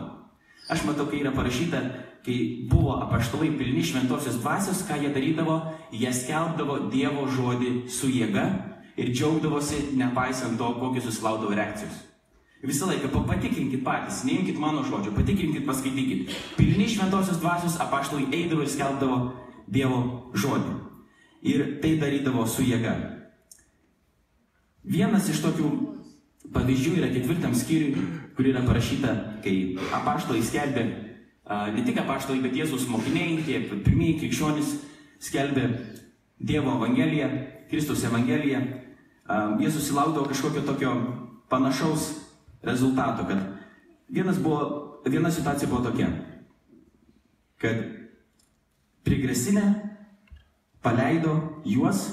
[0.65, 1.83] Aš matau, kai yra parašyta,
[2.25, 5.59] kai buvo apaštalai pilni šventosios dvasios, ką jie darydavo,
[5.93, 8.47] jie skelbdavo Dievo žodį su jėga
[8.97, 12.14] ir džiaugdavosi, nepaisant to, kokius susilaukdavo reakcijos.
[12.65, 16.33] Visą laiką patikrinkit patys, neimkit mano žodžio, patikrinkit, paskaitykit.
[16.57, 19.19] Pilni šventosios dvasios apaštalai eidavo ir skelbdavo
[19.67, 20.73] Dievo žodį.
[21.45, 22.95] Ir tai darydavo su jėga.
[24.85, 25.69] Vienas iš tokių
[26.53, 28.01] pavyzdžių yra ketvirtam skyriui,
[28.37, 29.13] kur yra parašyta,
[29.45, 30.83] kai apaštalai skelbė,
[31.45, 34.75] ne tik apaštalai, bet Jėzus mokiniai, tie pirmieji krikščionys
[35.21, 35.69] skelbė
[36.41, 37.29] Dievo Evangeliją,
[37.69, 38.61] Kristus Evangeliją.
[39.61, 40.93] Jie susilaukdavo kažkokio tokio
[41.49, 42.24] panašaus
[42.65, 43.41] rezultato, kad
[44.09, 46.09] vienas buvo, viena situacija buvo tokia,
[47.61, 47.83] kad
[49.05, 49.63] prigresinę
[50.81, 52.07] paleido juos,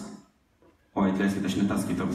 [0.94, 2.08] oi, atleiskite, aš netą skaitau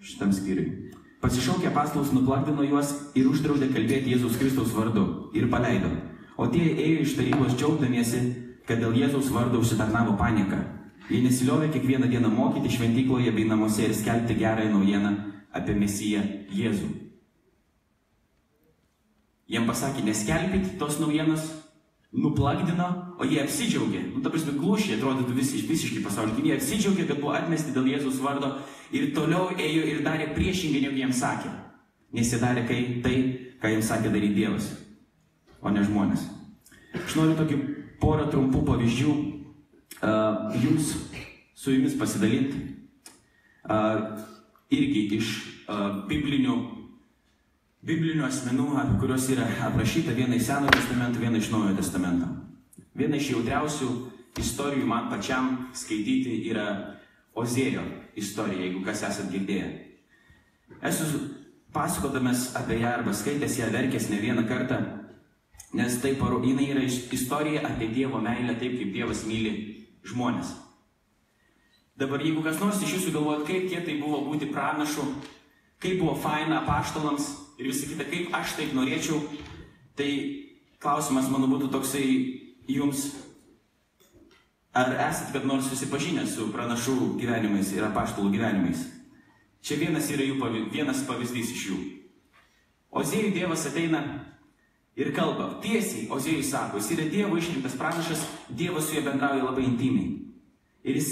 [0.00, 0.90] šitam skyriui.
[1.20, 5.90] Pasišaukė paslaus, nuplakdino juos ir uždraudė kalbėti Jėzaus Kristaus vardu ir paleido.
[6.40, 8.22] O tie ėjo iš tarybos džiaugdamiesi,
[8.64, 10.62] kad dėl Jėzaus vardo užsitarnavo paniką.
[11.10, 15.12] Jie nesiliovė kiekvieną dieną mokyti šventykloje bei namuose ir skelbti gerąją naujieną
[15.52, 16.22] apie Mesiją
[16.54, 17.09] Jėzų.
[19.50, 21.48] Jiem pasakė, neskelbit tos naujienos,
[22.10, 22.86] nuplakdino,
[23.18, 24.02] o jie apsidžiaugė.
[24.14, 26.44] Nu, ta prasme, glušiai atrodytų vis, visiškai pasaulyje.
[26.46, 28.52] Jie apsidžiaugė, kad buvo atmesti dėl Jėzus vardo
[28.94, 31.50] ir toliau ėjo ir darė priešingai, negu jiems sakė.
[32.14, 33.14] Nes jie darė kai, tai,
[33.62, 34.70] ką jiems sakė daryti Dievas,
[35.62, 36.26] o ne žmonės.
[36.98, 37.60] Aš noriu tokį
[38.02, 40.94] porą trumpų pavyzdžių uh, jums,
[41.54, 42.66] su jumis pasidalinti.
[43.70, 44.18] Uh,
[44.74, 45.30] irgi iš
[45.66, 46.56] uh, biblinių
[47.86, 52.28] biblinių asmenų, apie kuriuos yra aprašyta viena iš Senojo testamento, viena iš Naujojo testamento.
[52.96, 53.90] Viena iš jautriausių
[54.40, 56.66] istorijų man pačiam skaityti yra
[57.40, 57.82] Ozėjo
[58.18, 59.68] istorija, jeigu kas esat girdėję.
[60.84, 61.06] Esu
[61.72, 64.80] pasakodamas apie ją arba skaitęs ją verkęs ne vieną kartą,
[65.72, 69.52] nes tai paro, jinai yra istorija apie Dievo meilę taip, kaip Dievas myli
[70.04, 70.52] žmonės.
[72.00, 75.04] Dabar jeigu kas nors iš jūsų galvojat, kaip tie tai buvo būti pranašu,
[75.80, 77.28] kaip buvo faina paštalams,
[77.60, 79.20] ir visą kitą, kaip aš taip norėčiau,
[79.98, 80.10] tai
[80.80, 82.06] klausimas mano būtų toksai
[82.70, 83.10] jums,
[84.72, 88.86] ar esat kad nors susipažinę su pranašų gyvenimais ir apaštalų gyvenimais.
[89.60, 91.78] Čia vienas yra jų pavyzdys, vienas pavyzdys iš jų.
[92.96, 94.00] Ozėjų Dievas ateina
[94.96, 95.50] ir kalba.
[95.62, 100.14] Tiesiai Ozėjui sako, jis yra Dievo išrinktas pranašas, Dievas su juo bendrauja labai intimiai.
[100.80, 101.10] Ir jis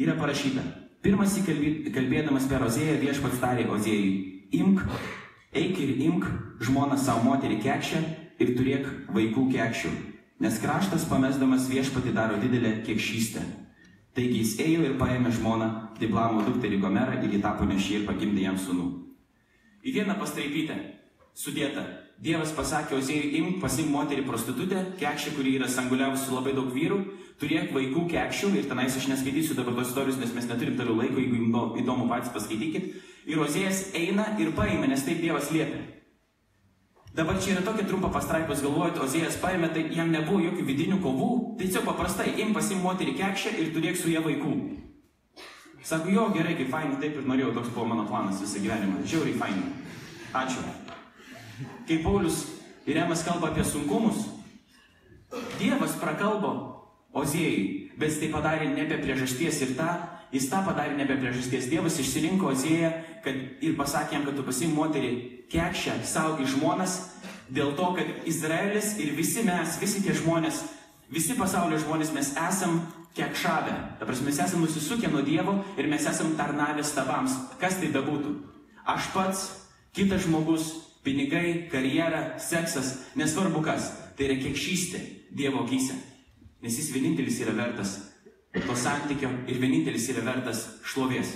[0.00, 0.64] yra parašyta.
[1.04, 4.86] Pirmas įkalbėdamas per Ozėją viešpats tarė Ozėjui, imk
[5.52, 6.24] Eik ir imk
[6.64, 7.98] žmoną savo moterį kekšę
[8.40, 9.90] ir turėk vaikų kekščių,
[10.40, 13.42] nes kraštas pamesdamas viešpati daro didelę kiekšystę.
[14.16, 15.68] Taigi jis ėjo ir paėmė žmoną,
[16.00, 18.88] Diblamo dukterį Gomerą ir į tapo nešį ir pagimdė jam sūnų.
[19.84, 20.78] Į vieną pastraipytę
[21.36, 21.84] sudėta.
[22.22, 26.98] Dievas pasakė Ozėjui, imk pasim moterį prostitutę, kekšę, kuri yra sanguliavusi labai daug vyrų,
[27.40, 31.18] turėk vaikų kekščių ir tenais aš neskaitysiu dabar tos istorijos, nes mes neturim toliau laiko,
[31.20, 32.92] jeigu įdomu patys paskaitykit.
[33.26, 35.80] Ir Ozėjas eina ir paima, nes taip Dievas liepia.
[37.12, 40.98] Dabar čia yra tokia trumpa pastraipa, jūs galvojate, Ozėjas paėmė, tai jam nebuvo jokių vidinių
[41.04, 44.54] kovų, tai tiesiog paprastai, im pasim moterį kekšę ir turėk su ją vaikų.
[45.82, 49.02] Sako, jo, gerai, kaip fainai, taip ir norėjau, toks buvo mano planas visą gyvenimą.
[49.04, 49.72] Žiauriai fainai.
[50.40, 50.62] Ačiū.
[51.88, 52.46] Kai Paulius
[52.86, 54.30] ir Remas kalba apie sunkumus,
[55.58, 56.52] Dievas prakalbo
[57.16, 59.90] Ozėjai, bet tai padarė ne be priežasties ir tą,
[60.32, 61.68] jis tą padarė ne be priežasties.
[61.70, 62.92] Dievas išsirinko Ozėją
[63.62, 65.12] ir pasakė jam, kad tu pasim moterį
[65.52, 66.96] kekšę savo į žmonas,
[67.52, 70.62] dėl to, kad Izraelis ir visi mes, visi tie žmonės,
[71.12, 72.80] visi pasaulio žmonės, mes esam
[73.16, 73.74] kekšavę.
[74.00, 78.32] Ta prasme, mes esam nusisukę nuo Dievo ir mes esam tarnavę stabams, kas tai bebūtų.
[78.88, 79.42] Aš pats,
[79.92, 80.70] kitas žmogus,
[81.04, 85.02] pinigai, karjera, seksas, nesvarbu kas, tai yra kekšystė
[85.36, 85.98] Dievo akise.
[86.64, 87.98] Nes jis vienintelis yra vertas
[88.60, 91.32] to santykio ir vienintelis yra vertas šlovės.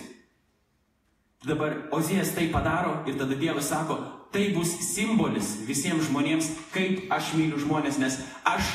[1.47, 3.97] Dabar Ozijas tai padaro ir tada Dievas sako,
[4.33, 8.73] tai bus simbolis visiems žmonėms, kaip aš myliu žmonės, nes aš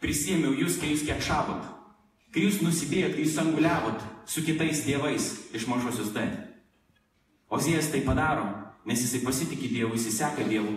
[0.00, 1.66] prisėmiau jūs, kai jūs kiek šavot,
[2.32, 6.24] kai jūs nusidėjot, kai jūs anguliavot su kitais dievais iš mažosios D.
[7.52, 8.46] Ozijas tai padaro,
[8.88, 10.72] nes jisai pasitikė Dievu, jisai seka Dievu.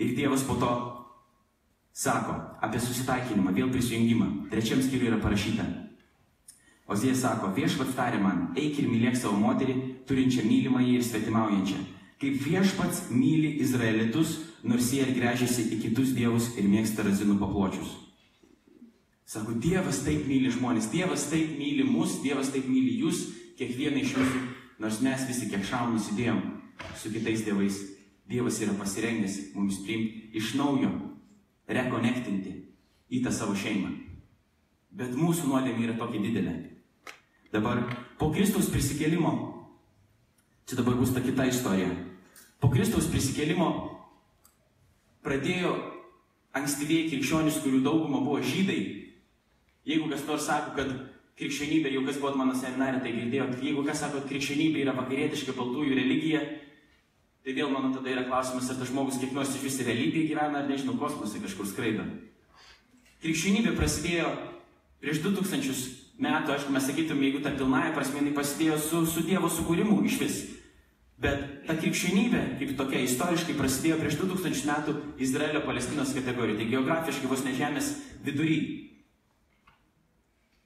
[0.00, 0.70] Ir Dievas po to
[1.92, 2.34] sako
[2.64, 4.50] apie susitaikinimą, vėl prisijungimą.
[4.50, 5.66] Trečiam skyriui yra parašyta.
[6.90, 9.76] Ozėjas sako, viešpats tarė man, eik ir mylėk savo moterį,
[10.08, 11.82] turinčią mylimąjį ir svetimaujančią.
[12.20, 17.92] Kaip viešpats myli izraelitus, nors jie ir grežiasi į kitus dievus ir mėgsta razinų papločius.
[19.30, 23.28] Sako, Dievas taip myli žmonės, Dievas taip myli mus, Dievas taip myli jūs,
[23.60, 24.40] kiekvieną iš jūsų,
[24.82, 26.40] nors mes visi kiek šaum nusidėjom
[26.98, 27.78] su kitais dievais.
[28.30, 30.90] Dievas yra pasirengęs mums priimti iš naujo
[31.70, 32.56] rekonektinti
[33.10, 33.90] į tą savo šeimą.
[34.90, 36.69] Bet mūsų nuodėmė yra tokia didelė.
[37.50, 37.82] Dabar
[38.18, 39.32] po Kristaus prisikėlimo,
[40.68, 41.90] čia dabar bus ta kita istorija.
[42.62, 43.68] Po Kristaus prisikėlimo
[45.26, 45.74] pradėjo
[46.56, 48.80] ankstyvieji krikščionys, kurių dauguma buvo žydai.
[49.88, 50.90] Jeigu kas nors sako, kad
[51.40, 55.56] krikščionybė, jau kas buvo mano seminarė, tai girdėjot, jeigu kas sako, kad krikščionybė yra vakarietiška
[55.56, 56.42] baltųjų religija,
[57.40, 60.60] Tai vėl mano tada yra klausimas, ar tas žmogus kiek nors iš vis realybėje gyvena,
[60.60, 62.04] ar nežinau, kosmose kažkur skraido.
[63.24, 64.28] Krikščionybė prasidėjo
[65.00, 69.48] prieš 2000 metų, aišku, mes sakytum, jeigu ta pilnaja prasme, jinai prasidėjo su, su Dievo
[69.52, 70.40] sukūrimu iš vis.
[71.20, 77.28] Bet ta krikščionybė, kaip tokia istoriškai, prasidėjo prieš 2000 metų Izraelio Palestinos kategorijoje, tai geografiškai
[77.28, 77.90] vos ne žemės
[78.24, 78.60] vidury.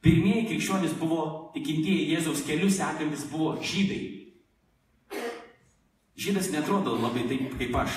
[0.04, 1.22] Pirmieji krikščionys buvo
[1.56, 4.02] tikintieji Jėzaus kelius sekantis buvo žydai.
[6.14, 7.96] Žydas netrodo labai taip kaip aš.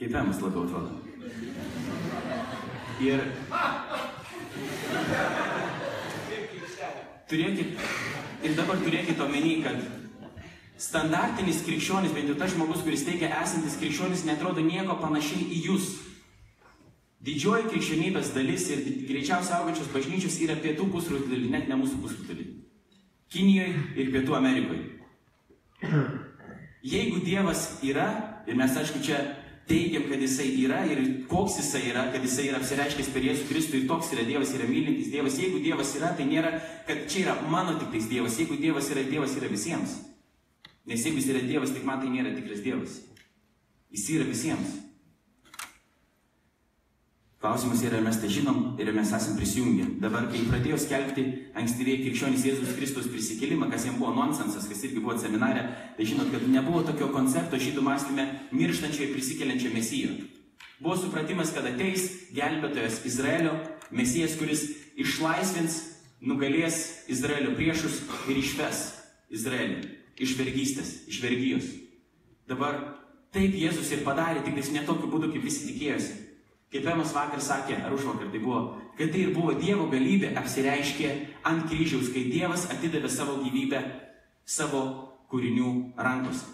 [0.00, 0.96] Kaip Emas labiau atrodo.
[3.04, 3.22] Ir
[7.30, 7.80] turėkit,
[8.42, 9.80] ir dabar turėkit omeny, kad
[10.80, 15.90] standartinis krikščionis, bent jau tas žmogus, kuris teigia esantis krikščionis, netrodo nieko panašiai į jūs.
[17.20, 22.46] Didžioji krikščionybės dalis ir greičiausiai augančios bažnyčios yra pietų pusrutulį, net ne mūsų pusrutulį.
[23.30, 24.86] Kinijoje ir Pietų Amerikoje.
[26.82, 28.08] Jeigu Dievas yra,
[28.48, 29.20] ir mes aišku čia
[29.70, 31.00] teigiam, kad Jisai yra ir
[31.30, 34.66] koks Jisai yra, kad Jisai yra apsireiškęs per Jėzų Kristų ir toks yra Dievas, yra
[34.68, 35.38] mylintis Dievas.
[35.38, 36.52] Jeigu Dievas yra, tai nėra,
[36.88, 38.38] kad čia yra mano tik tais Dievas.
[38.40, 39.96] Jeigu Dievas yra, Dievas yra visiems.
[40.90, 42.98] Nes jeigu Jis yra Dievas, tik man tai nėra tikras Dievas.
[43.94, 44.79] Jis yra visiems.
[47.40, 49.86] Klausimas yra, ar mes tai žinom ir mes esame prisijungę.
[50.02, 51.22] Dabar, kai pradėjo skelbti
[51.56, 55.62] ankstyviai krikščionys Jėzus Kristus prisikėlimą, kas jiems buvo nonsensas, kas irgi buvo seminarė,
[55.96, 60.12] tai žinot, kad nebuvo tokio koncepto žydų mąstymė mirštančio ir prisikeliančio mesijo.
[60.84, 63.56] Buvo supratimas, kad ateis gelbėtojas Izraelio,
[63.88, 64.68] mesijas, kuris
[65.00, 65.80] išlaisvins,
[66.20, 68.84] nugalės Izraelio priešus ir išves
[69.32, 71.76] Izraelį iš vergystės, iš vergyjos.
[72.48, 72.82] Dabar
[73.32, 76.26] taip Jėzus ir padarė, tik tais ne tokiu būdu, kaip visi tikėjosi.
[76.70, 78.60] Kaip Emas vakar sakė, ar už vakar tai buvo,
[78.98, 81.08] kad tai ir buvo Dievo galybė apsireiškė
[81.50, 83.80] ant kryžiaus, kai Dievas atidavė savo gyvybę
[84.46, 84.82] savo
[85.30, 86.46] kūrinių rankose.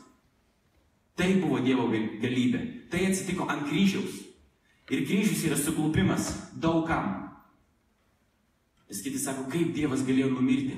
[1.16, 2.62] Tai buvo Dievo galybė.
[2.92, 4.22] Tai atsitiko ant kryžiaus.
[4.92, 7.26] Ir kryžius yra suklupimas daugam.
[8.88, 10.76] Vis kiti sako, kaip Dievas galėjo numirti.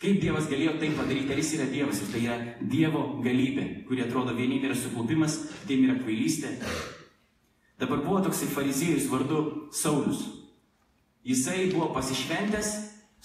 [0.00, 2.38] Kaip Dievas galėjo tai padaryti, ar jis yra Dievas ir tai yra
[2.72, 5.36] Dievo galybė, kuri atrodo vieniem yra suklupimas,
[5.68, 6.54] tiem yra kvailystė,
[7.80, 10.20] Dabar buvo toksai fariziejus vardu Saulis.
[11.24, 12.68] Jisai buvo pasišventęs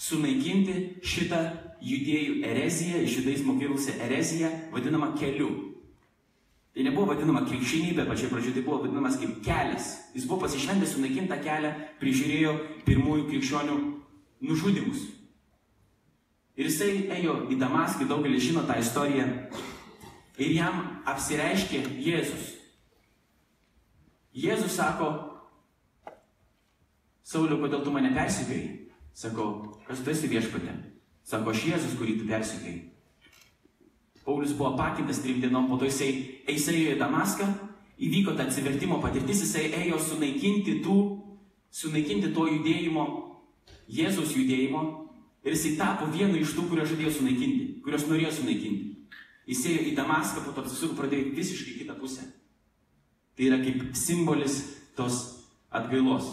[0.00, 1.40] sunaikinti šitą
[1.84, 5.50] judėjų ereziją, judaizmo kilusią ereziją, vadinamą keliu.
[6.76, 9.92] Tai nebuvo vadinama krikščionybė, pačioj pradžioje tai buvo vadinamas kaip kelias.
[10.16, 12.56] Jis buvo pasišventęs sunaikintą kelią, prižiūrėjo
[12.88, 13.76] pirmųjų krikščionių
[14.44, 15.06] nužudimus.
[16.56, 19.28] Ir jisai ėjo į Damaską, daugelis žino tą istoriją.
[20.36, 22.55] ir jam apsireiškė Jėzus.
[24.36, 25.14] Jėzus sako,
[27.26, 28.66] Sauliu, kodėl tu mane persikėjai?
[29.16, 29.46] Sako,
[29.88, 30.76] kas tu esi viešpatė?
[31.26, 32.84] Sako, aš Jėzus, kurį tu persikėjai.
[34.26, 36.10] Paulius buvo apakintas trim dienom, po to jisai,
[36.46, 37.48] jisai ėjo į Damaską,
[38.02, 40.96] įvyko ta atsivertimo patirtis, jisai ėjo sunaikinti tų,
[41.80, 43.08] sunaikinti to judėjimo,
[43.90, 44.82] Jėzaus judėjimo,
[45.46, 49.18] ir jisai tapo vienu iš tų, kuriuos žadėjo sunaikinti, kuriuos norėjo sunaikinti.
[49.50, 52.26] Jis ėjo į Damaską, po to apsisuko, pradėjo visiškai kitą pusę.
[53.36, 54.62] Tai yra kaip simbolis
[54.96, 55.20] tos
[55.70, 56.28] atgailos.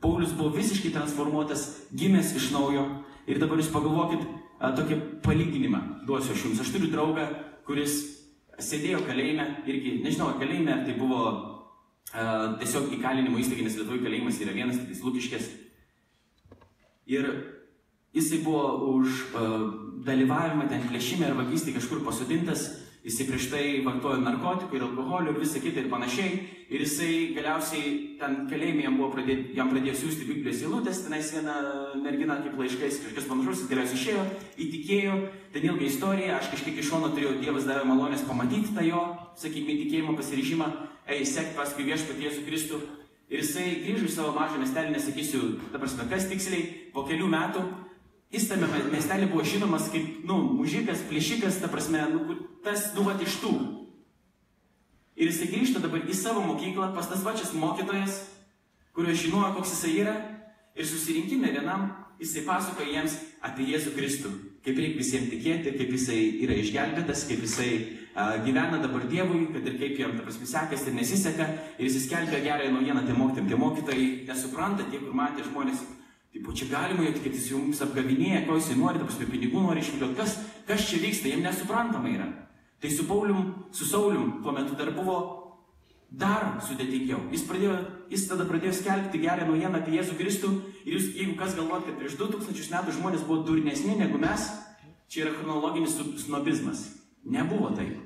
[0.00, 2.86] Paulius buvo visiškai transformuotas, gimęs iš naujo.
[3.28, 4.22] Ir dabar jūs pagalvokit
[4.58, 6.62] a, tokį palyginimą, duosiu aš jums.
[6.62, 7.26] Aš turiu draugą,
[7.66, 7.98] kuris
[8.60, 14.56] sėdėjo kalėjime, irgi, nežinau, kalėjime, tai buvo a, tiesiog įkalinimo įstaiga, nes Lietuvų kalėjimas yra
[14.56, 15.50] vienas, tai Lukiškės.
[17.10, 17.26] Ir
[18.14, 19.64] jisai buvo už uh,
[20.06, 22.68] dalyvavimą ten plėšime ar vagystį kažkur pasodintas,
[23.04, 26.40] jisai prieš tai vartojo narkotikų ir alkoholio ir visą kitą ir panašiai.
[26.70, 31.56] Ir jisai galiausiai ten kalėjime jam, buvo pradėt, jam pradėjo siūsti Biblijos eilutės, tenais viena
[31.98, 34.22] mergina kaip laiškais, kažkas panašus, jis galiausiai išėjo,
[34.66, 35.16] įtikėjo,
[35.56, 39.02] ten ilga istorija, aš kažkiek iš šono turėjau, Dievas davė malonės pamatyti tą jo,
[39.42, 40.70] sakykime, tikėjimo pasiryžimą,
[41.10, 42.82] ei, sekti paskui viešpatį Jėzų Kristų.
[43.30, 47.66] Ir jisai grįžo į savo mažą miestelį, nesakysiu, ta prasme, kas tiksliai, po kelių metų
[48.30, 53.16] Jis tame miestelį buvo žinomas kaip, nu, mužikas, plėšikas, ta prasme, nu, tas, nu, va,
[53.18, 53.54] iš tų.
[55.18, 58.22] Ir jisai grįžta dabar į savo mokyklą, pas tas pačias mokytojas,
[58.94, 60.14] kurio žinojo, koks jisai yra,
[60.78, 64.30] ir susirinkime vienam jisai pasakoja jiems apie Jėzų Kristų,
[64.64, 67.70] kaip reikia visiems tikėti, kaip jisai yra išgelbėtas, kaip jisai
[68.14, 71.46] a, gyvena dabar Dievui, kad ir kaip jam, ta prasme, sekasi ir nesiseka,
[71.78, 73.48] ir jis skelbia gerąją naujieną tiem mokytėm.
[73.48, 75.80] Tie mokytojai nesupranta, tie, kur matė žmonės,
[76.40, 80.38] Taip, čia galima jo tikėtis, jums apgavinėja, ko jisai nori, dabar pinigų nori išvilioti, kas,
[80.64, 82.28] kas čia vyksta, jiems nesuprantama yra.
[82.80, 85.18] Tai su Paulium, su Saulium tuo metu dar buvo
[86.08, 87.26] dar sudėtingiau.
[87.30, 87.74] Jis, pradėjo,
[88.08, 90.52] jis tada pradėjo skelbti gerą naujieną apie Jėzų Kristų
[90.86, 94.48] ir jūs, jeigu kas galvot, kad prieš 2000 metų žmonės buvo durnesni negu mes,
[95.12, 96.86] čia yra chronologinis snobizmas.
[97.20, 98.00] Nebuvo taip.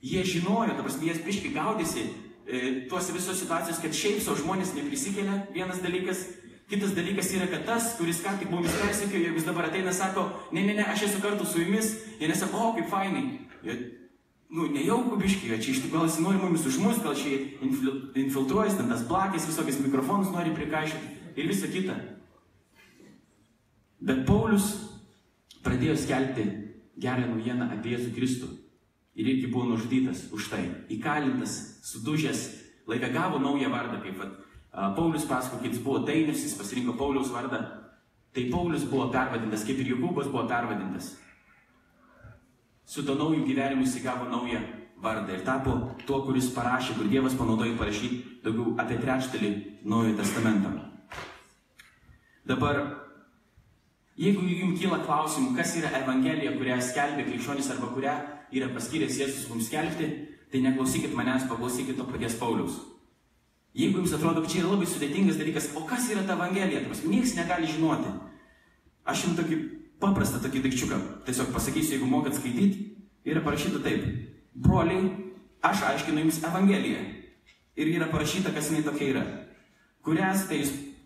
[0.00, 2.08] Jie žinojo, ta prasme, jie biškai gaudėsi
[2.48, 6.24] e, tuose visos situacijos, kad šiaip savo žmonės neprisikelia, vienas dalykas.
[6.68, 10.26] Kitas dalykas yra, kad tas, kuris ką tik mumis persekiojo, jeigu jis dabar ateina, sako,
[10.52, 13.22] ne, ne, ne, aš esu kartu su jumis, jie nesako, o, kaip fainai.
[13.64, 13.76] Jie,
[14.52, 17.40] nu, nejauku biškiai, čia iš tikrųjų gal jis nori mumis užmus, gal čia
[18.20, 21.96] infiltruojas, ten tas blakės, visokias mikrofonus nori prikaišyti ir visa kita.
[23.98, 24.70] Bet Paulius
[25.64, 26.46] pradėjo skelbti
[27.00, 28.48] gerą naujieną apie Jėzų Kristų.
[29.18, 30.62] Ir irgi buvo nužudytas už tai.
[30.94, 32.44] Įkalintas, sudužęs,
[32.86, 34.36] laiką gavo naują vardą, kaip vat,
[34.96, 37.64] Paulius pasako, jis buvo Dainius, jis pasirinko Pauliaus vardą.
[38.32, 41.16] Tai Paulius buvo pervadintas, kaip ir Jokūbas buvo pervadintas.
[42.86, 44.60] Su to nauju gyvenimu jis įgavo naują
[45.02, 45.74] vardą ir tapo
[46.06, 49.50] tuo, kuris parašė, kur Dievas panaudojo parašyti daugiau apie trečdalį
[49.88, 50.70] Naujojo testamento.
[52.48, 52.80] Dabar,
[54.16, 58.16] jeigu jums kyla klausimų, kas yra Evangelija, kurią skelbė krikščionis arba kurią
[58.54, 60.08] yra paskyręs Jėzus mums skelbti,
[60.52, 62.78] tai neklausykit manęs, paklausykit to paties Pauliaus.
[63.76, 67.10] Jeigu jums atrodo, kad čia yra labai sudėtingas dalykas, o kas yra ta Evangelija, tai
[67.12, 68.14] niekas negali žinoti.
[69.08, 69.58] Aš jums tokį
[70.02, 72.88] paprastą tokį daikčiuką tiesiog pasakysiu, jeigu mokat skaityti,
[73.28, 74.06] yra parašyta taip.
[74.58, 75.12] Broliai,
[75.62, 77.04] aš aiškinu jums Evangeliją.
[77.78, 79.24] Ir yra parašyta, kas jinai tokia yra.
[80.02, 80.62] Kurią, tai,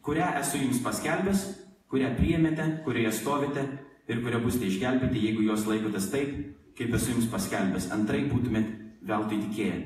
[0.07, 1.45] kurią esu jums paskelbęs,
[1.93, 3.67] kurią priemėte, kurioje stovite
[4.09, 6.37] ir kurią busite išgelbėti, jeigu jos laikotės taip,
[6.79, 7.91] kaip esu jums paskelbęs.
[7.95, 8.71] Antrai būtumėt
[9.09, 9.81] veltui tikėję.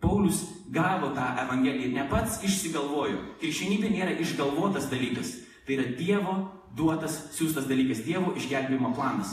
[0.00, 3.22] Paulius gavo tą Evangeliją ir ne pats išsigalvojo.
[3.40, 5.32] Krikščionybė nėra išgalvotas dalykas.
[5.66, 6.36] Tai yra Dievo
[6.76, 9.32] duotas, siūstas dalykas, Dievo išgelbėjimo planas.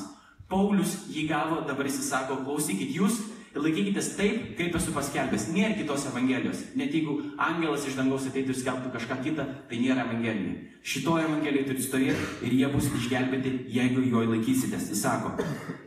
[0.49, 3.19] Paulius jį gavo, dabar jis sako, klausykit jūs
[3.53, 5.47] ir laikykitės taip, kaip esu paskelbęs.
[5.53, 6.63] Nėra kitos Evangelijos.
[6.79, 10.55] Net jeigu angelas iš dangaus ateitų ir skelbtų kažką kitą, tai nėra Evangelija.
[10.83, 14.89] Šitoje Evangelijoje turi stovėti ir jie bus išgelbėti, jeigu jo laikysitės.
[14.91, 15.35] Jis sako,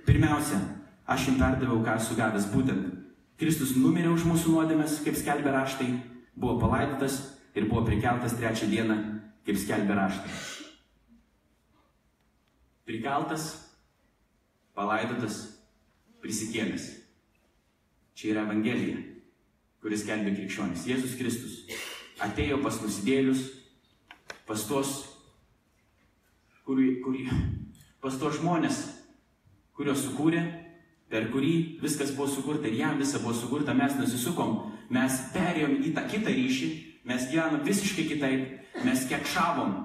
[0.06, 0.60] pirmiausia,
[1.10, 2.92] aš jums perdaviau, ką esu gavęs būtent.
[3.36, 5.90] Kristus numirė už mūsų nuodėmės, kaip skelbė raštai,
[6.38, 7.18] buvo palaidotas
[7.56, 8.96] ir buvo prikeltas trečią dieną,
[9.44, 10.38] kaip skelbė raštai.
[12.86, 13.50] Prikeltas,
[14.78, 15.42] palaidotas,
[16.22, 17.05] prisikėlęs.
[18.16, 18.96] Čia yra Evangelija,
[19.84, 20.86] kuris skelbė krikščionis.
[20.88, 21.56] Jėzus Kristus
[22.24, 23.42] atėjo pas nusidėlius,
[24.48, 24.92] pas tos,
[26.64, 27.18] kur, kur,
[28.00, 28.78] pas tos žmonės,
[29.76, 30.40] kuriuos sukūrė,
[31.12, 34.56] per kurį viskas buvo sukurta ir jam visa buvo sukurta, mes nusisukom,
[34.96, 36.70] mes perėjom į tą kitą ryšį,
[37.06, 38.46] mes gyvenom visiškai kitaip,
[38.86, 39.76] mes kekšavom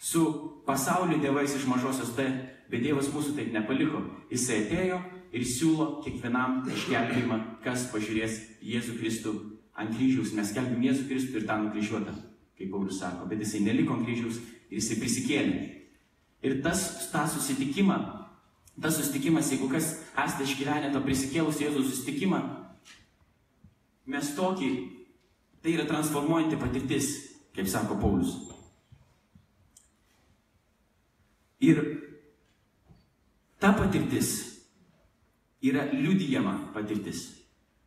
[0.00, 0.26] su
[0.68, 2.28] pasaulio dievais iš mažosios T,
[2.70, 4.04] bet Dievas mūsų taip nepaliko.
[4.30, 5.00] Jisai atėjo,
[5.30, 9.34] ir siūlo kiekvienam išgelbėjimą, kas pažiūrės Jėzų Kristų
[9.78, 10.34] ant kryžiaus.
[10.36, 12.14] Mes skelbim Jėzų Kristų ir tą nukryžiuotą,
[12.58, 15.60] kaip Paulius sako, bet jisai neliko ant kryžiaus ir jisai prisikėlė.
[16.46, 17.98] Ir tas, tą susitikimą,
[18.80, 22.40] tas susitikimas, jeigu kas esate išgyvenę tą prisikėlus Jėzaus susitikimą,
[24.10, 24.70] mes tokį,
[25.62, 27.10] tai yra transformuojanti patirtis,
[27.54, 28.34] kaip sako Paulius.
[31.60, 31.82] Ir
[33.60, 34.49] ta patirtis
[35.62, 37.40] yra liudijama patirtis.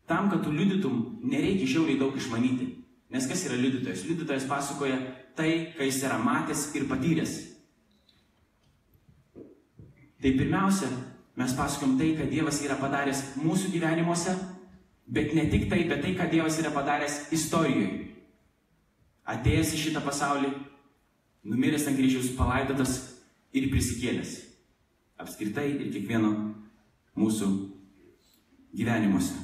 [0.05, 2.67] Tam, kad tu liudytum, nereikia žiauriai daug išmanyti.
[3.13, 4.03] Nes kas yra liudytojas?
[4.07, 4.99] Liudytojas pasakoja
[5.37, 7.33] tai, ką jis yra matęs ir patyręs.
[10.23, 10.89] Tai pirmiausia,
[11.35, 14.35] mes pasakom tai, ką Dievas yra padaręs mūsų gyvenimuose,
[15.07, 18.09] bet ne tik tai, bet tai, ką Dievas yra padaręs istorijoje.
[19.33, 20.51] Atėjęs į šitą pasaulį,
[21.47, 22.97] numiręs ant kryžiaus, palaidotas
[23.55, 24.35] ir prisikėlęs.
[25.23, 26.52] Apskritai ir kiekvieno
[27.19, 27.49] mūsų
[28.73, 29.37] gyvenimuose.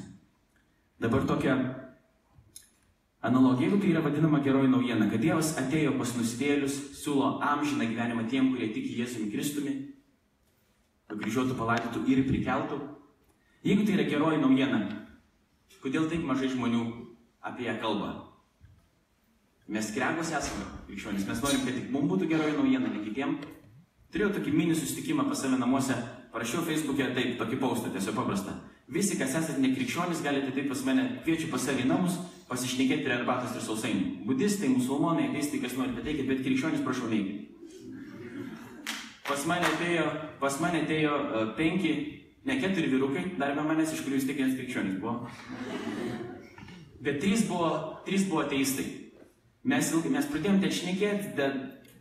[0.99, 1.55] Dabar tokia
[3.21, 8.25] analogija, jeigu tai yra vadinama geroji naujiena, kad Dievas atėjo pas nusidėlius, siūlo amžiną gyvenimą
[8.31, 9.75] tiem, kurie tiki Jėzumi Kristumi,
[11.11, 12.79] nukryžiuotų, palaidotų ir prikeltų.
[13.65, 14.81] Jeigu tai yra geroji naujiena,
[15.83, 16.83] kodėl taip mažai žmonių
[17.47, 18.11] apie ją kalba?
[19.69, 23.35] Mes kregos esame krikščionys, mes norim, kad tik mums būtų geroji naujiena, ne kitiem.
[24.09, 25.93] Turėjau tokį mini susitikimą pas save namuose,
[26.33, 28.55] parašiau Facebook'e taip, tokį postą, tiesiog paprastą.
[28.89, 32.17] Visi, kas esate nekrikščionys, galite taip pas mane, kviečiu pas save į namus,
[32.49, 34.05] pasišnekėti prie arbatos ir sausainių.
[34.25, 37.45] Budistai, musulmonai, ateistai, kas norite ateikit, bet krikščionys prašau neikit.
[39.29, 40.07] Pas mane atėjo,
[40.41, 41.91] pas mane atėjo uh, penki,
[42.49, 45.29] ne keturi vyrukai, dar be manęs, iš kurių vis tiek vienas krikščionis buvo.
[47.05, 47.69] Bet trys buvo,
[48.07, 48.87] trys buvo ateistai.
[49.69, 51.51] Mes, ilgai, mes pradėjome ten šnekėti,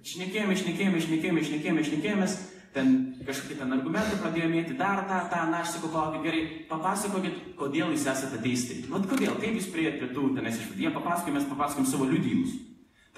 [0.08, 2.38] šnekėjome, šnekėjome, šnekėjome, šnekėjome, šnekėjomės,
[2.72, 2.96] ten
[3.28, 7.92] kažkokį ten argumentą pradėjome mėti, dar tą, tą, na, aš sakau, palaukit gerai, papasakokit, kodėl
[7.92, 8.78] jūs esate ateistai.
[8.88, 10.82] Vat kodėl, kaip jūs prieėjote prie tų tenais išvadų.
[10.84, 12.56] Jie papasakojo, mes papasakom savo liudijimus.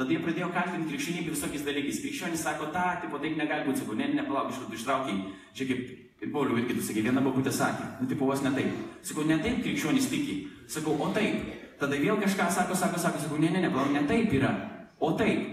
[0.00, 2.02] Tada jie pradėjo kaltinti krikščionybę visokiais dalykais.
[2.02, 5.22] Krikščionis sako, ta, tipo, taip negali būti, sakau, ne, ne, palauk, iš kur tu ištraukiai.
[5.54, 8.82] Čia kaip ir Pauliu irgi tu sakė, viena babutė sakė, nu, tipo, vos ne taip.
[9.06, 10.36] Sakau, ne taip krikščionis tiki.
[10.72, 11.54] Sakau, o taip.
[11.80, 14.52] Tada vėl kažką sako, sako, sako, sakau, ne, ne, ne, palauk, ne taip yra,
[15.00, 15.46] o taip.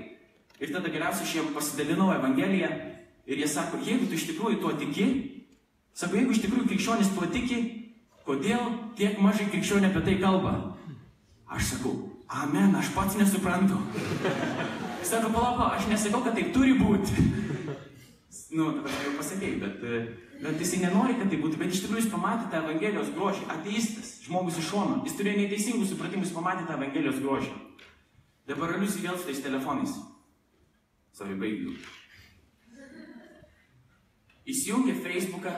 [0.57, 2.71] Ir tada galiausiai aš jiems pasidalinau Evangeliją
[3.27, 5.07] ir jie sako, jeigu tu iš tikrųjų tuo tiki,
[5.97, 7.59] sako, jeigu iš tikrųjų krikščionis tuo tiki,
[8.27, 10.53] kodėl tiek mažai krikščionių apie tai kalba?
[11.47, 11.93] Aš sakau,
[12.27, 13.79] amen, aš pats nesuprantu.
[15.07, 17.15] Sako, palauk, aš nesakau, kad taip turi būti.
[18.47, 19.81] Nu, dabar jau pasakėjai, bet,
[20.39, 24.11] bet jisai nenori, kad tai būtų, bet iš tikrųjų jis pamatė tą Evangelijos grožį, ateistas,
[24.23, 27.51] žmogus iš šono, jis turėjo neteisingų supratimų, jis pamatė tą Evangelijos grožį.
[28.47, 29.97] Dabar aliusi vėl su tais telefonais.
[31.17, 31.75] Sorry, baigiu.
[34.47, 35.51] Įsijungia Facebooką,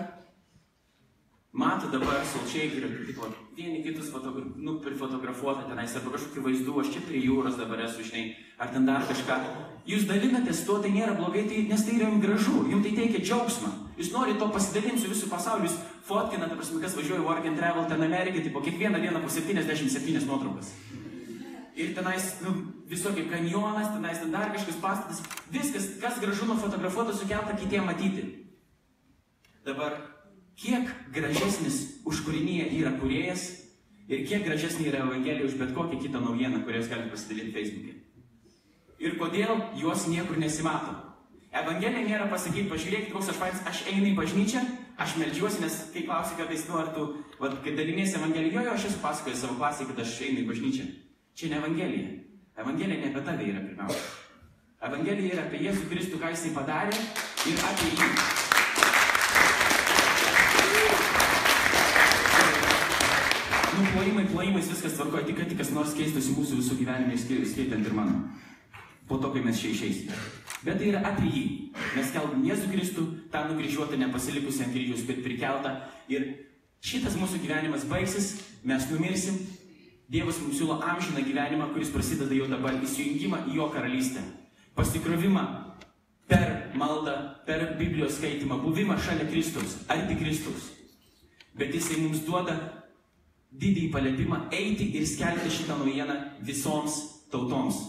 [1.53, 3.27] mato dabar solčiai, kurie tipo,
[3.57, 8.05] vieni kitus fotogra nu, prifotografuota tenais, arba kažkokių vaizdų, aš čia prie jūros dabar esu,
[8.07, 8.23] žinai,
[8.57, 9.37] ar ten dar kažką.
[9.89, 13.23] Jūs dalinatės tuo, tai nėra blogai, tai, nes tai yra jums gražu, jums tai teikia
[13.27, 13.71] džiaugsmą.
[14.01, 15.77] Jūs norite to pasidalinti su visų pasauliu, jūs
[16.09, 20.73] fotkinate, prasme, kas važiuoja work and travel ten Amerikai, tipo, kiekvieną dieną po 77 nuotraukas.
[21.77, 22.57] Ir tenais, nu,
[22.89, 25.21] visokie kanjonas, tenais ten dar kažkas pastatas,
[25.53, 28.48] viskas, kas gražu nufotografuota, sukelta kitiem matyti.
[29.69, 29.93] Dabar,
[30.57, 33.43] kiek gražesnis už kūrinyje yra kuriejas
[34.09, 37.93] ir kiek gražesnė yra Evangelija už bet kokią kitą naujieną, kurią jūs galite pasidalinti Facebook'e.
[38.99, 40.95] Ir kodėl juos niekur nesimato.
[41.53, 44.65] Evangelija nėra pasakyti, pažiūrėkit, koks aš fainas, aš einu į bažnyčią,
[45.05, 47.05] aš melžiuosi, nes kai klausi kartais, nu, ar tu,
[47.37, 50.89] vat, kai dalinėsi Evangeliją, jo, aš esu pasakojęs savo klasiai, kad aš einu į bažnyčią.
[51.37, 52.11] Čia ne Evangelija.
[52.57, 54.05] Evangelija ne apie tave yra pirmiausia.
[54.89, 57.01] Evangelija yra apie Jėzų Kristų, ką jisai padarė
[57.49, 58.48] ir apie jį.
[63.79, 67.15] Nu, plojimai, plojimais viskas tvarkoja, tik kad kas nors keistųsi mūsų visų gyvenime,
[67.47, 68.25] skaitant ir mano.
[69.07, 70.17] Po to, kai mes čia išeisime.
[70.65, 71.43] Bet tai yra apie jį.
[71.95, 75.71] Mes kalbam Jėzų Kristų, tą nukryžiuotą, nepasilikusią ant kryžiaus, bet prikeltą.
[76.11, 76.25] Ir
[76.83, 78.33] šitas mūsų gyvenimas baigsis,
[78.67, 79.37] mes numirsim.
[80.11, 84.25] Dievas mums siūlo amžiną gyvenimą, kuris prasideda jau dabar, įsijungimą į jo karalystę.
[84.75, 85.45] Pasikrovimą
[86.27, 87.15] per maldą,
[87.47, 90.67] per Biblijos skaitimą, buvimą šalia Kristaus, arti Kristaus.
[91.55, 92.59] Bet jisai mums duoda
[93.49, 96.99] didįjį paliepimą eiti ir skelbti šitą naujieną visoms
[97.31, 97.79] tautoms.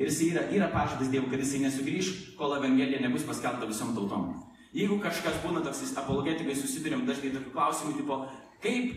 [0.00, 4.30] Ir jis yra, yra pažadas Dievui, kad jisai nesugrįž, kol Evangelija nebus paskelbta visom tautom.
[4.72, 8.20] Jeigu kažkas būna toks apologetikai, susidurėm dažnai tokių klausimų, tipo,
[8.64, 8.94] kaip,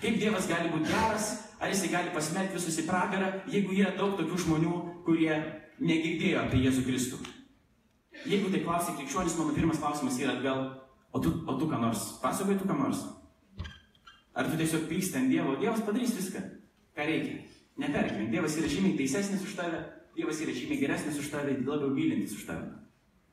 [0.00, 1.28] kaip Dievas gali būti geras,
[1.62, 4.74] ar jisai gali pasmerkti visus į pragarą, jeigu yra daug tokių žmonių,
[5.06, 5.36] kurie
[5.78, 7.22] negirdėjo apie Jėzų Kristų.
[8.26, 10.64] Jeigu tai klausai krikščionis, mano pirmas klausimas yra atgal,
[11.12, 13.04] o tu, o tu ką nors, pasakoji tu ką nors?
[14.34, 15.56] Ar tu tiesiog pyksti ant Dievo?
[15.60, 16.40] Dievas padarys viską,
[16.96, 17.42] ką reikia.
[17.80, 18.30] Neperkime.
[18.32, 19.80] Dievas yra žymiai teisesnis už tave,
[20.16, 22.68] Dievas yra žymiai geresnis už tave, labiau mylintis už tave.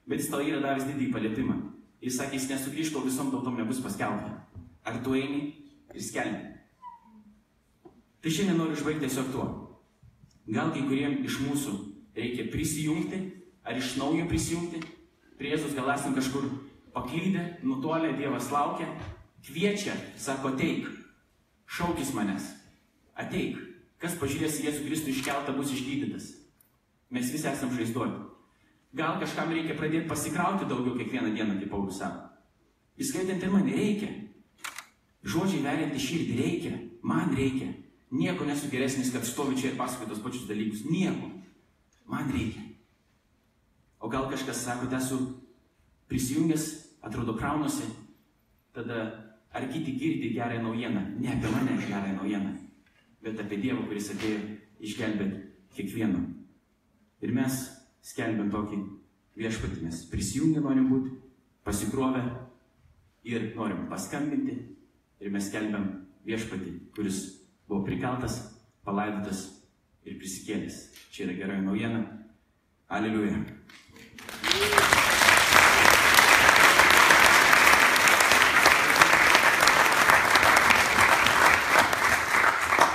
[0.07, 1.57] Bet jis tau yra davęs didįjį paliepimą.
[2.03, 4.31] Jis sakė, jis nesugrįž, kol visom tautom nebus paskelbta.
[4.87, 5.41] Ar tu eini
[5.93, 6.39] ir skelbi?
[8.19, 9.47] Tai šiandien noriu išbaigti tiesiog tuo.
[10.49, 11.75] Gal kai kuriem iš mūsų
[12.15, 13.19] reikia prisijungti,
[13.63, 14.81] ar iš naujo prisijungti,
[15.37, 16.47] prie Jėzus gal esam kažkur
[16.95, 18.87] paklydę, nutolę, Dievas laukia,
[19.45, 20.87] kviečia, sako, ateik,
[21.69, 22.47] šaukis manęs,
[23.19, 23.59] ateik,
[24.01, 26.31] kas pažiūrės į Jėzų Kristų iškeltą bus išgydytas.
[27.09, 28.27] Mes visi esam žaizduoti.
[28.95, 32.25] Gal kažkam reikia pradėti pasikrauti daugiau kiekvieną dieną, kaip Paulius sako.
[32.99, 34.09] Įskaitant ir mane reikia.
[35.29, 36.73] Žodžiai verianti širdį reikia,
[37.05, 37.69] man reikia.
[38.09, 40.87] Nieko nesu geresnis, kad stovi čia ir pasakoju tos pačius dalykus.
[40.89, 41.29] Nieko.
[42.09, 42.65] Man reikia.
[43.99, 45.19] O gal kažkas sako, esu
[46.09, 46.65] prisijungęs,
[47.05, 47.85] atrodo kraunusi,
[48.73, 51.01] tada ar kiti girdi gerąją naujieną.
[51.19, 52.55] Ne apie mane gerąją naujieną,
[53.23, 54.39] bet apie Dievą, kuris atėjo
[54.79, 55.41] išgelbėti
[55.75, 56.21] kiekvieno.
[57.21, 57.57] Ir mes
[58.05, 58.79] skelbiam tokį
[59.39, 61.15] viešpatį, mes prisijungę norim būti,
[61.63, 62.23] pasikrovę
[63.27, 64.55] ir norim paskambinti
[65.19, 65.89] ir mes skelbiam
[66.25, 67.21] viešpatį, kuris
[67.67, 68.39] buvo prikeltas,
[68.85, 69.45] palaidotas
[70.05, 70.81] ir prisikėlęs.
[71.11, 72.03] Čia yra geroji naujiena.
[72.89, 73.43] Aleliuja.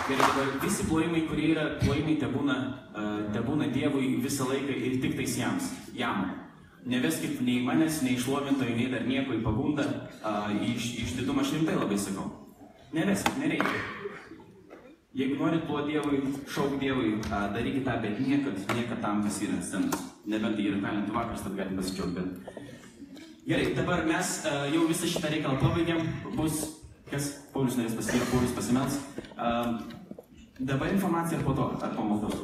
[0.05, 2.57] Ir dabar visi plojimai, kurie yra plojimai, te būna,
[2.93, 6.31] uh, te būna Dievui visą laiką ir tik tais jams, jam.
[6.85, 9.87] Neveskit nei manęs, nei išlovintojų, nei dar nieko į pagundą,
[10.21, 12.29] uh, iš, išdidumą aš rimtai labai sakau.
[12.95, 13.83] Neveskit, nereikia.
[15.15, 16.21] Jeigu norit ploti Dievui,
[16.51, 20.07] šauk Dievui, darykit tą, bet niekad, niekad tam, kas yra ant scenos.
[20.27, 22.63] Nebent tai yra talentų vakaras, tad galim pasidžiaugti, bet...
[23.45, 24.39] Gerai, dabar mes
[24.73, 26.01] jau visą šitą reikalą pabaigėm,
[26.35, 26.65] bus
[27.11, 27.29] Kas?
[27.53, 28.95] Paulius norės pasakyti, Paulius pasimels.
[30.59, 32.35] Dabar informacija po to, ar po maldos?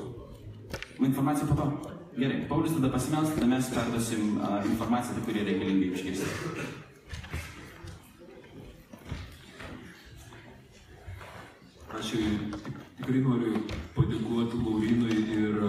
[0.98, 1.96] Informacija po to.
[2.16, 6.26] Gerai, Paulius tada pasimels, tada mes perduosim uh, informaciją, kurie reikalingi išgirsti.
[11.98, 12.10] Aš
[12.98, 13.62] tikrai noriu
[13.94, 15.62] padėkoti Laurinui ir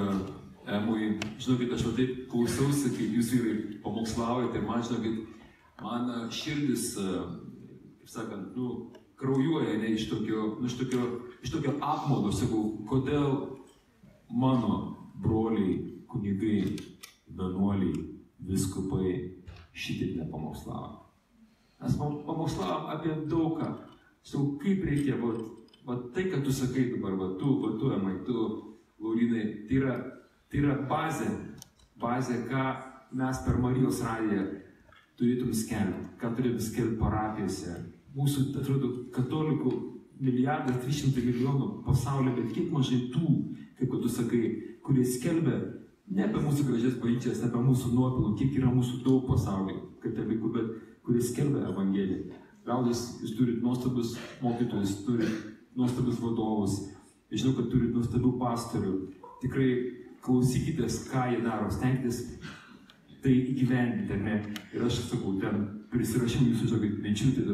[0.65, 1.11] Emui.
[1.37, 5.21] Žinokit, aš taip klausiausi, kaip jūs vyrai pamokslaujate ir man, žinokit,
[5.81, 8.89] man širdis kaip sakant, nu,
[9.21, 11.05] kraujuoja ne iš tokio, nu, iš tokio,
[11.43, 13.35] iš tokio apmaudo, sakau, kodėl
[14.29, 14.79] mano
[15.21, 15.77] broliai,
[16.09, 16.73] kunigai,
[17.29, 18.07] vienuoliai,
[18.47, 19.13] viskupai
[19.73, 20.97] šitaip nepamokslavo.
[21.81, 23.71] Mes pamokslavom apie daugą.
[24.23, 25.33] Sakau, kaip reikia, va,
[25.85, 28.47] va tai, kad tu sakai dabar, va tu, va tu, Emai, tu,
[29.01, 29.95] Laurinai, tai yra,
[30.49, 31.29] tai yra bazė,
[32.01, 32.65] bazė, ką
[33.17, 34.43] mes per Marijos radiją
[35.17, 37.73] turėtum skelbti, ką turėtum skelbti parapijose.
[38.15, 39.71] Mūsų, atrodo, katalikų
[40.21, 43.29] milijardas, 300 milijonų pasaulyje, bet kiek mažai tų,
[43.79, 44.41] kaip tu sakai,
[44.85, 45.61] kurie skelbia
[46.11, 50.51] ne apie mūsų gražias bažnyčias, ne apie mūsų nuopelnų, kiek yra mūsų daug pasaulyje katalikų,
[50.57, 50.73] bet
[51.05, 52.37] kurie skelbia Evangeliją.
[52.67, 53.05] Gal jūs,
[53.37, 55.31] turite nuostabius mokytojus, turite
[55.77, 56.77] nuostabius vadovus,
[57.31, 58.93] žinau, kad turite nuostabių pastorių.
[59.41, 59.69] Tikrai
[60.21, 62.21] klausykitės, ką jie daro, stenkitės
[63.23, 64.37] tai įgyvendinti, ne?
[64.75, 67.47] Ir aš sakau, ten prisirašiau jūsų žodžių minčių, tai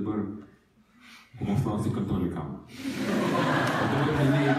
[1.40, 2.60] dabar pamokslausiu katolikam.
[3.80, 4.56] Dabar, mėlyje,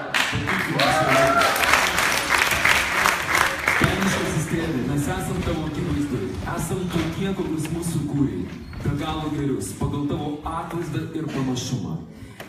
[3.79, 8.41] Ten išsistėdė, mes esam tavo akivaizdai, esam tokie, kokius mūsų kūrė,
[8.85, 11.99] be galo gerius, pagal tavo atvaizdą ir panašumą.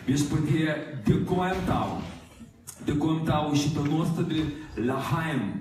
[0.07, 0.75] Viešpatie,
[1.05, 1.99] dėkojam tau,
[2.85, 4.45] dėkojam tau šitą nuostabį
[4.77, 5.51] Lahaim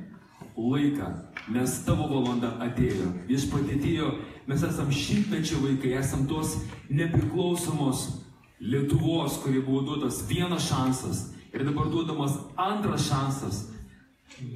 [0.57, 1.11] laiką,
[1.53, 3.13] nes tavo valanda atėjo.
[3.29, 4.15] Viešpatie atėjo,
[4.49, 6.57] mes esam šimtmečio vaikai, esam tos
[6.89, 8.09] nepriklausomos
[8.61, 13.67] Lietuvos, kurie buvo duotas vienas šansas ir dabar duodamas antras šansas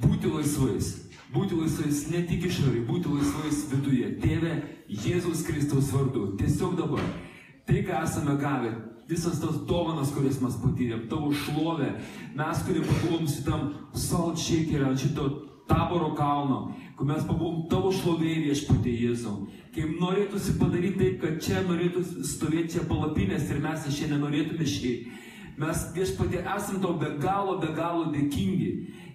[0.03, 0.93] būti laisvais.
[1.33, 4.11] Būti laisvais ne tik išoriai, būti laisvais viduje.
[4.21, 6.33] Tėve, Jėzaus Kristaus vardu.
[6.37, 7.01] Tiesiog dabar.
[7.65, 8.73] Tai, ką esame gavę,
[9.09, 11.89] visas tas dovanas, kurias mes patyrėm, tavo šlovę,
[12.35, 15.29] mes, kurie pabuvom šitam salt shakerį ant šito
[15.67, 19.35] taboro kalno, kur mes pabuvom tavo šlovėje viešpatė Jėzau.
[19.73, 24.67] Kaip norėtųsi padaryti taip, kad čia norėtųsi stovėti čia palapinės ir mes iš čia nenorėtume
[24.67, 25.19] išeiti.
[25.57, 28.71] Mes viešpatė esam tau be galo, be galo dėkingi.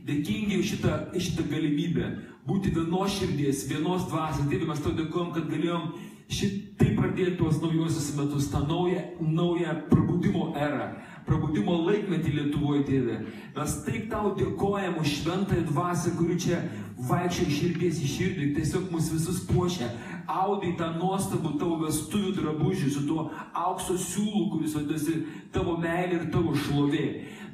[0.09, 2.13] Dėkingi už šitą, šitą galimybę
[2.49, 4.47] būti vienos širdies, vienos dvasios.
[4.49, 5.91] Taip mes tau dėkojom, kad galėjom
[6.33, 10.93] šitai pradėti tuos naujosius metus, tą naują, naują prabudimo erą.
[11.29, 13.19] Prabudimo laikmetį Lietuvoje, tėve.
[13.57, 16.63] Mes taip tau dėkojam už šventąją dvasę, kuri čia
[17.09, 19.91] vaikščia iš širdies į širdį, tiesiog mus visus puošia,
[20.29, 25.21] audai tą nuostabų tavo vestuvių drabužį su tuo aukso siūlu, kuris vadinasi
[25.55, 27.07] tavo meilė ir tavo šlovė.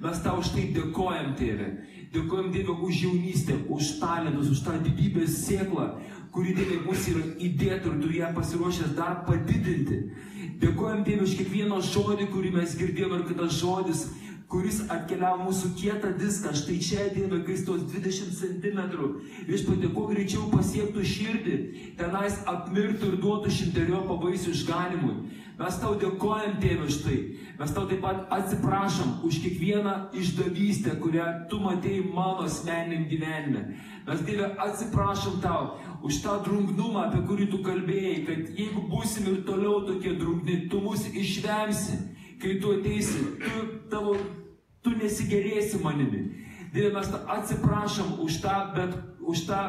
[0.05, 1.69] Mes tau už tai dėkojam, tėve.
[2.15, 5.89] Dėkojam Dievui už jaunystę, už talentus, už tą didybės sėklą,
[6.35, 9.99] kuri Dieve mūsų yra įdėta ir tu ją pasiruošęs dar padidinti.
[10.63, 14.05] Dėkojam Dievui už kiekvieną žodį, kurį mes girdėjome ir kitas žodis,
[14.51, 16.53] kuris atkeliavo mūsų kietą diską.
[16.55, 18.83] Štai čia Dieve, kai tos 20 cm.
[19.49, 21.57] Viešpatie, kuo greičiau pasiektų širdį,
[21.99, 25.17] tenais apmirtų ir duotų šimterio pavaisių išganimui.
[25.55, 27.17] Mes tau dėkojam, Tėve, už tai.
[27.55, 33.63] Mes tau taip pat atsiprašom už kiekvieną išdavystę, kurią tu matėjai mano asmeniniam gyvenime.
[34.09, 39.39] Mes, Dieve, atsiprašom tau už tą drungnumą, apie kurį tu kalbėjai, kad jeigu būsim ir
[39.49, 41.97] toliau tokie drungni, tu mus išvemsi,
[42.43, 44.13] kai tu ateisi, tu, tavo,
[44.85, 46.27] tu nesigerėsi manimi.
[46.75, 48.93] Dieve, mes atsiprašom už tą, bet
[49.25, 49.63] už tą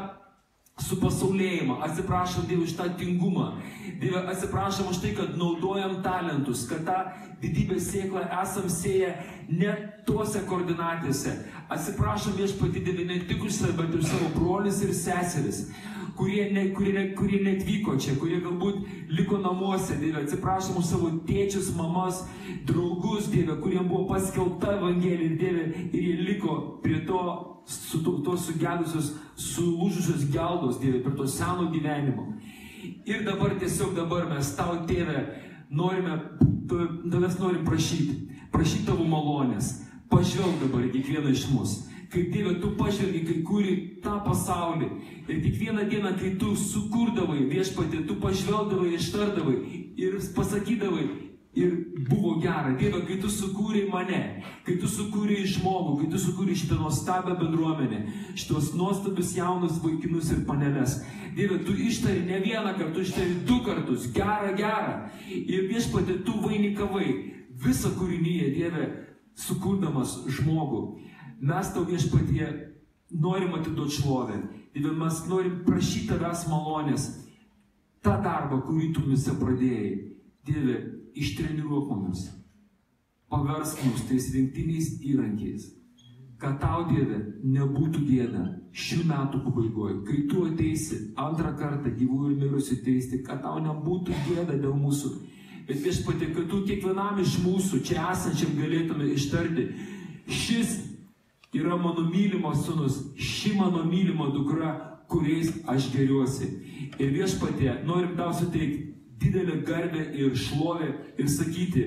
[0.84, 3.54] su pasaulėjimą, atsiprašom Dievui už tą tingumą,
[4.02, 7.00] Dieve atsiprašom už tai, kad naudojam talentus, kad tą
[7.40, 9.16] didybės sėklą esam sėję
[9.56, 9.72] ne
[10.04, 11.40] tuose koordinatėse.
[11.72, 15.68] Atsiprašom viešpati Dieve ne tik už save, bet už savo brolius ir seseris
[16.16, 21.74] kurie, ne, kurie, kurie netvyko čia, kurie galbūt liko namuose, Dieve, atsiprašom už savo tėčius,
[21.78, 22.24] mamas,
[22.68, 27.22] draugus, Dieve, kuriems buvo paskelbta Evangelija Dieve, ir jie liko prie to,
[27.68, 32.32] su to, to sugedusios, sulūžusios geldos, Dieve, prie to seno gyvenimo.
[33.06, 35.26] Ir dabar tiesiog dabar mes tau, Tėve,
[35.74, 36.20] norime,
[36.70, 38.22] tavęs norim prašyti,
[38.54, 44.20] prašyti tavo malonės, pažvelg dabar kiekvieną iš mūsų kaip Dieve, tu pažvelgi, kai kūri tą
[44.26, 44.90] pasaulį.
[45.28, 49.58] Ir kiekvieną dieną, kai tu sukurdavai viešpatį, tu pažvelgdavai, ištardavai
[49.98, 51.06] ir pasakydavai,
[51.56, 51.76] ir
[52.10, 52.76] buvo gera.
[52.80, 54.22] Dieve, kai tu sukūrei mane,
[54.68, 58.02] kai tu sukūrei žmogų, kai tu sukūrei šitą nuostabią bendruomenę,
[58.36, 61.00] šitos nuostabius jaunus vaikinus ir paneles.
[61.36, 64.10] Dieve, tu ištari ne vieną kartą, tu ištari du kartus.
[64.16, 65.10] Gera, gera.
[65.32, 67.10] Ir viešpatė, tu vainikavai
[67.66, 68.86] visą kūrinyje, Dieve,
[69.36, 70.84] sukurdamas žmogų.
[71.42, 72.48] Mes tau viešpatie
[73.12, 74.40] norim atiduoti šlovę.
[74.74, 77.08] Dieve, mes norim prašyti tavęs malonės.
[78.04, 79.94] Ta darba, kurį tu visi pradėjai.
[80.46, 80.76] Dieve,
[81.16, 82.28] ištreniruok mumis.
[83.32, 85.72] Paversk mus tais rinktiniais įrankiais.
[86.40, 88.44] Kad tau, Dieve, nebūtų gėda
[88.76, 94.18] šių metų pabaigoje, kai tu ateisi antrą kartą gyvų ir mirusių teisti, kad tau nebūtų
[94.28, 95.14] gėda dėl mūsų.
[95.66, 99.70] Bet viešpatė, kad tu kiekvienam iš mūsų čia esančiam galėtume ištarti,
[100.28, 100.76] šis
[101.56, 104.74] yra mano mylimas sunus, ši mano mylima dukra,
[105.08, 106.50] kuriais aš geriuosi.
[107.00, 108.92] Ir viešpatė, norim tau suteikti
[109.22, 111.86] didelę garbę ir šlovę ir sakyti,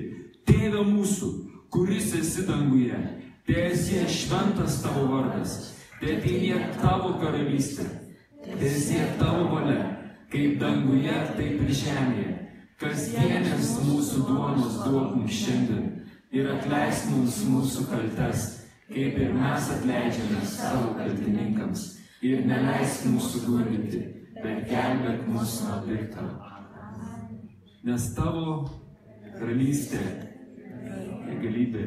[0.48, 1.26] Tėve mūsų,
[1.68, 2.96] kuris esi danguje,
[3.44, 5.56] tiesie šventas tavo vardas,
[6.00, 7.84] tėtinė tavo karalystė,
[8.46, 9.82] tiesie tavo valia,
[10.32, 12.30] kaip danguje, taip ir žemėje.
[12.80, 15.88] Kasdienės mūsų duonos duok mums šiandien
[16.32, 18.48] ir atleisk mums mūsų kaltes
[18.88, 21.86] kaip ir mes atleidžiame savo kaltininkams.
[22.24, 24.00] Ir neleisk mūsų gundyti,
[24.42, 26.24] bet gelbėk mus nuo pikto.
[27.86, 28.48] Nes tavo
[29.36, 30.00] karalystė
[31.42, 31.84] galybė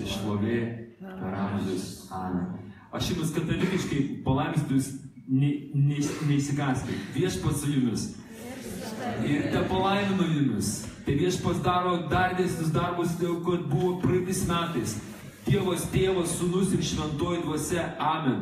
[0.00, 0.58] ir šlovė
[1.00, 1.86] per amžius.
[2.12, 2.52] Amen.
[2.94, 4.92] Aš jums katalikiškai palaiminsiu, jūs
[6.28, 6.98] neįsigaskite.
[7.16, 8.04] Viešpats su jumis.
[9.24, 10.74] Ir te palaiminu jumis.
[11.04, 14.94] Tai viešpats daro dar dėsnius darbus, dėl kad buvo praeitais metais.
[15.44, 17.90] Dievas tėvas, sunus ir šventoji dvasia.
[18.00, 18.40] Amen.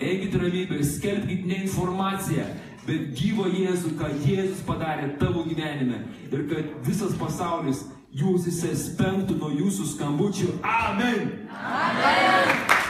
[0.00, 2.44] Eikit ramybę, skelbkite ne informaciją,
[2.86, 7.86] bet gyvo Jėzų, ką Jėzus padarė tavo gyvenime ir kad visas pasaulis
[8.16, 10.58] jūs įsispengtų nuo jūsų skambučių.
[10.62, 11.30] Amen.
[11.50, 12.85] Amen.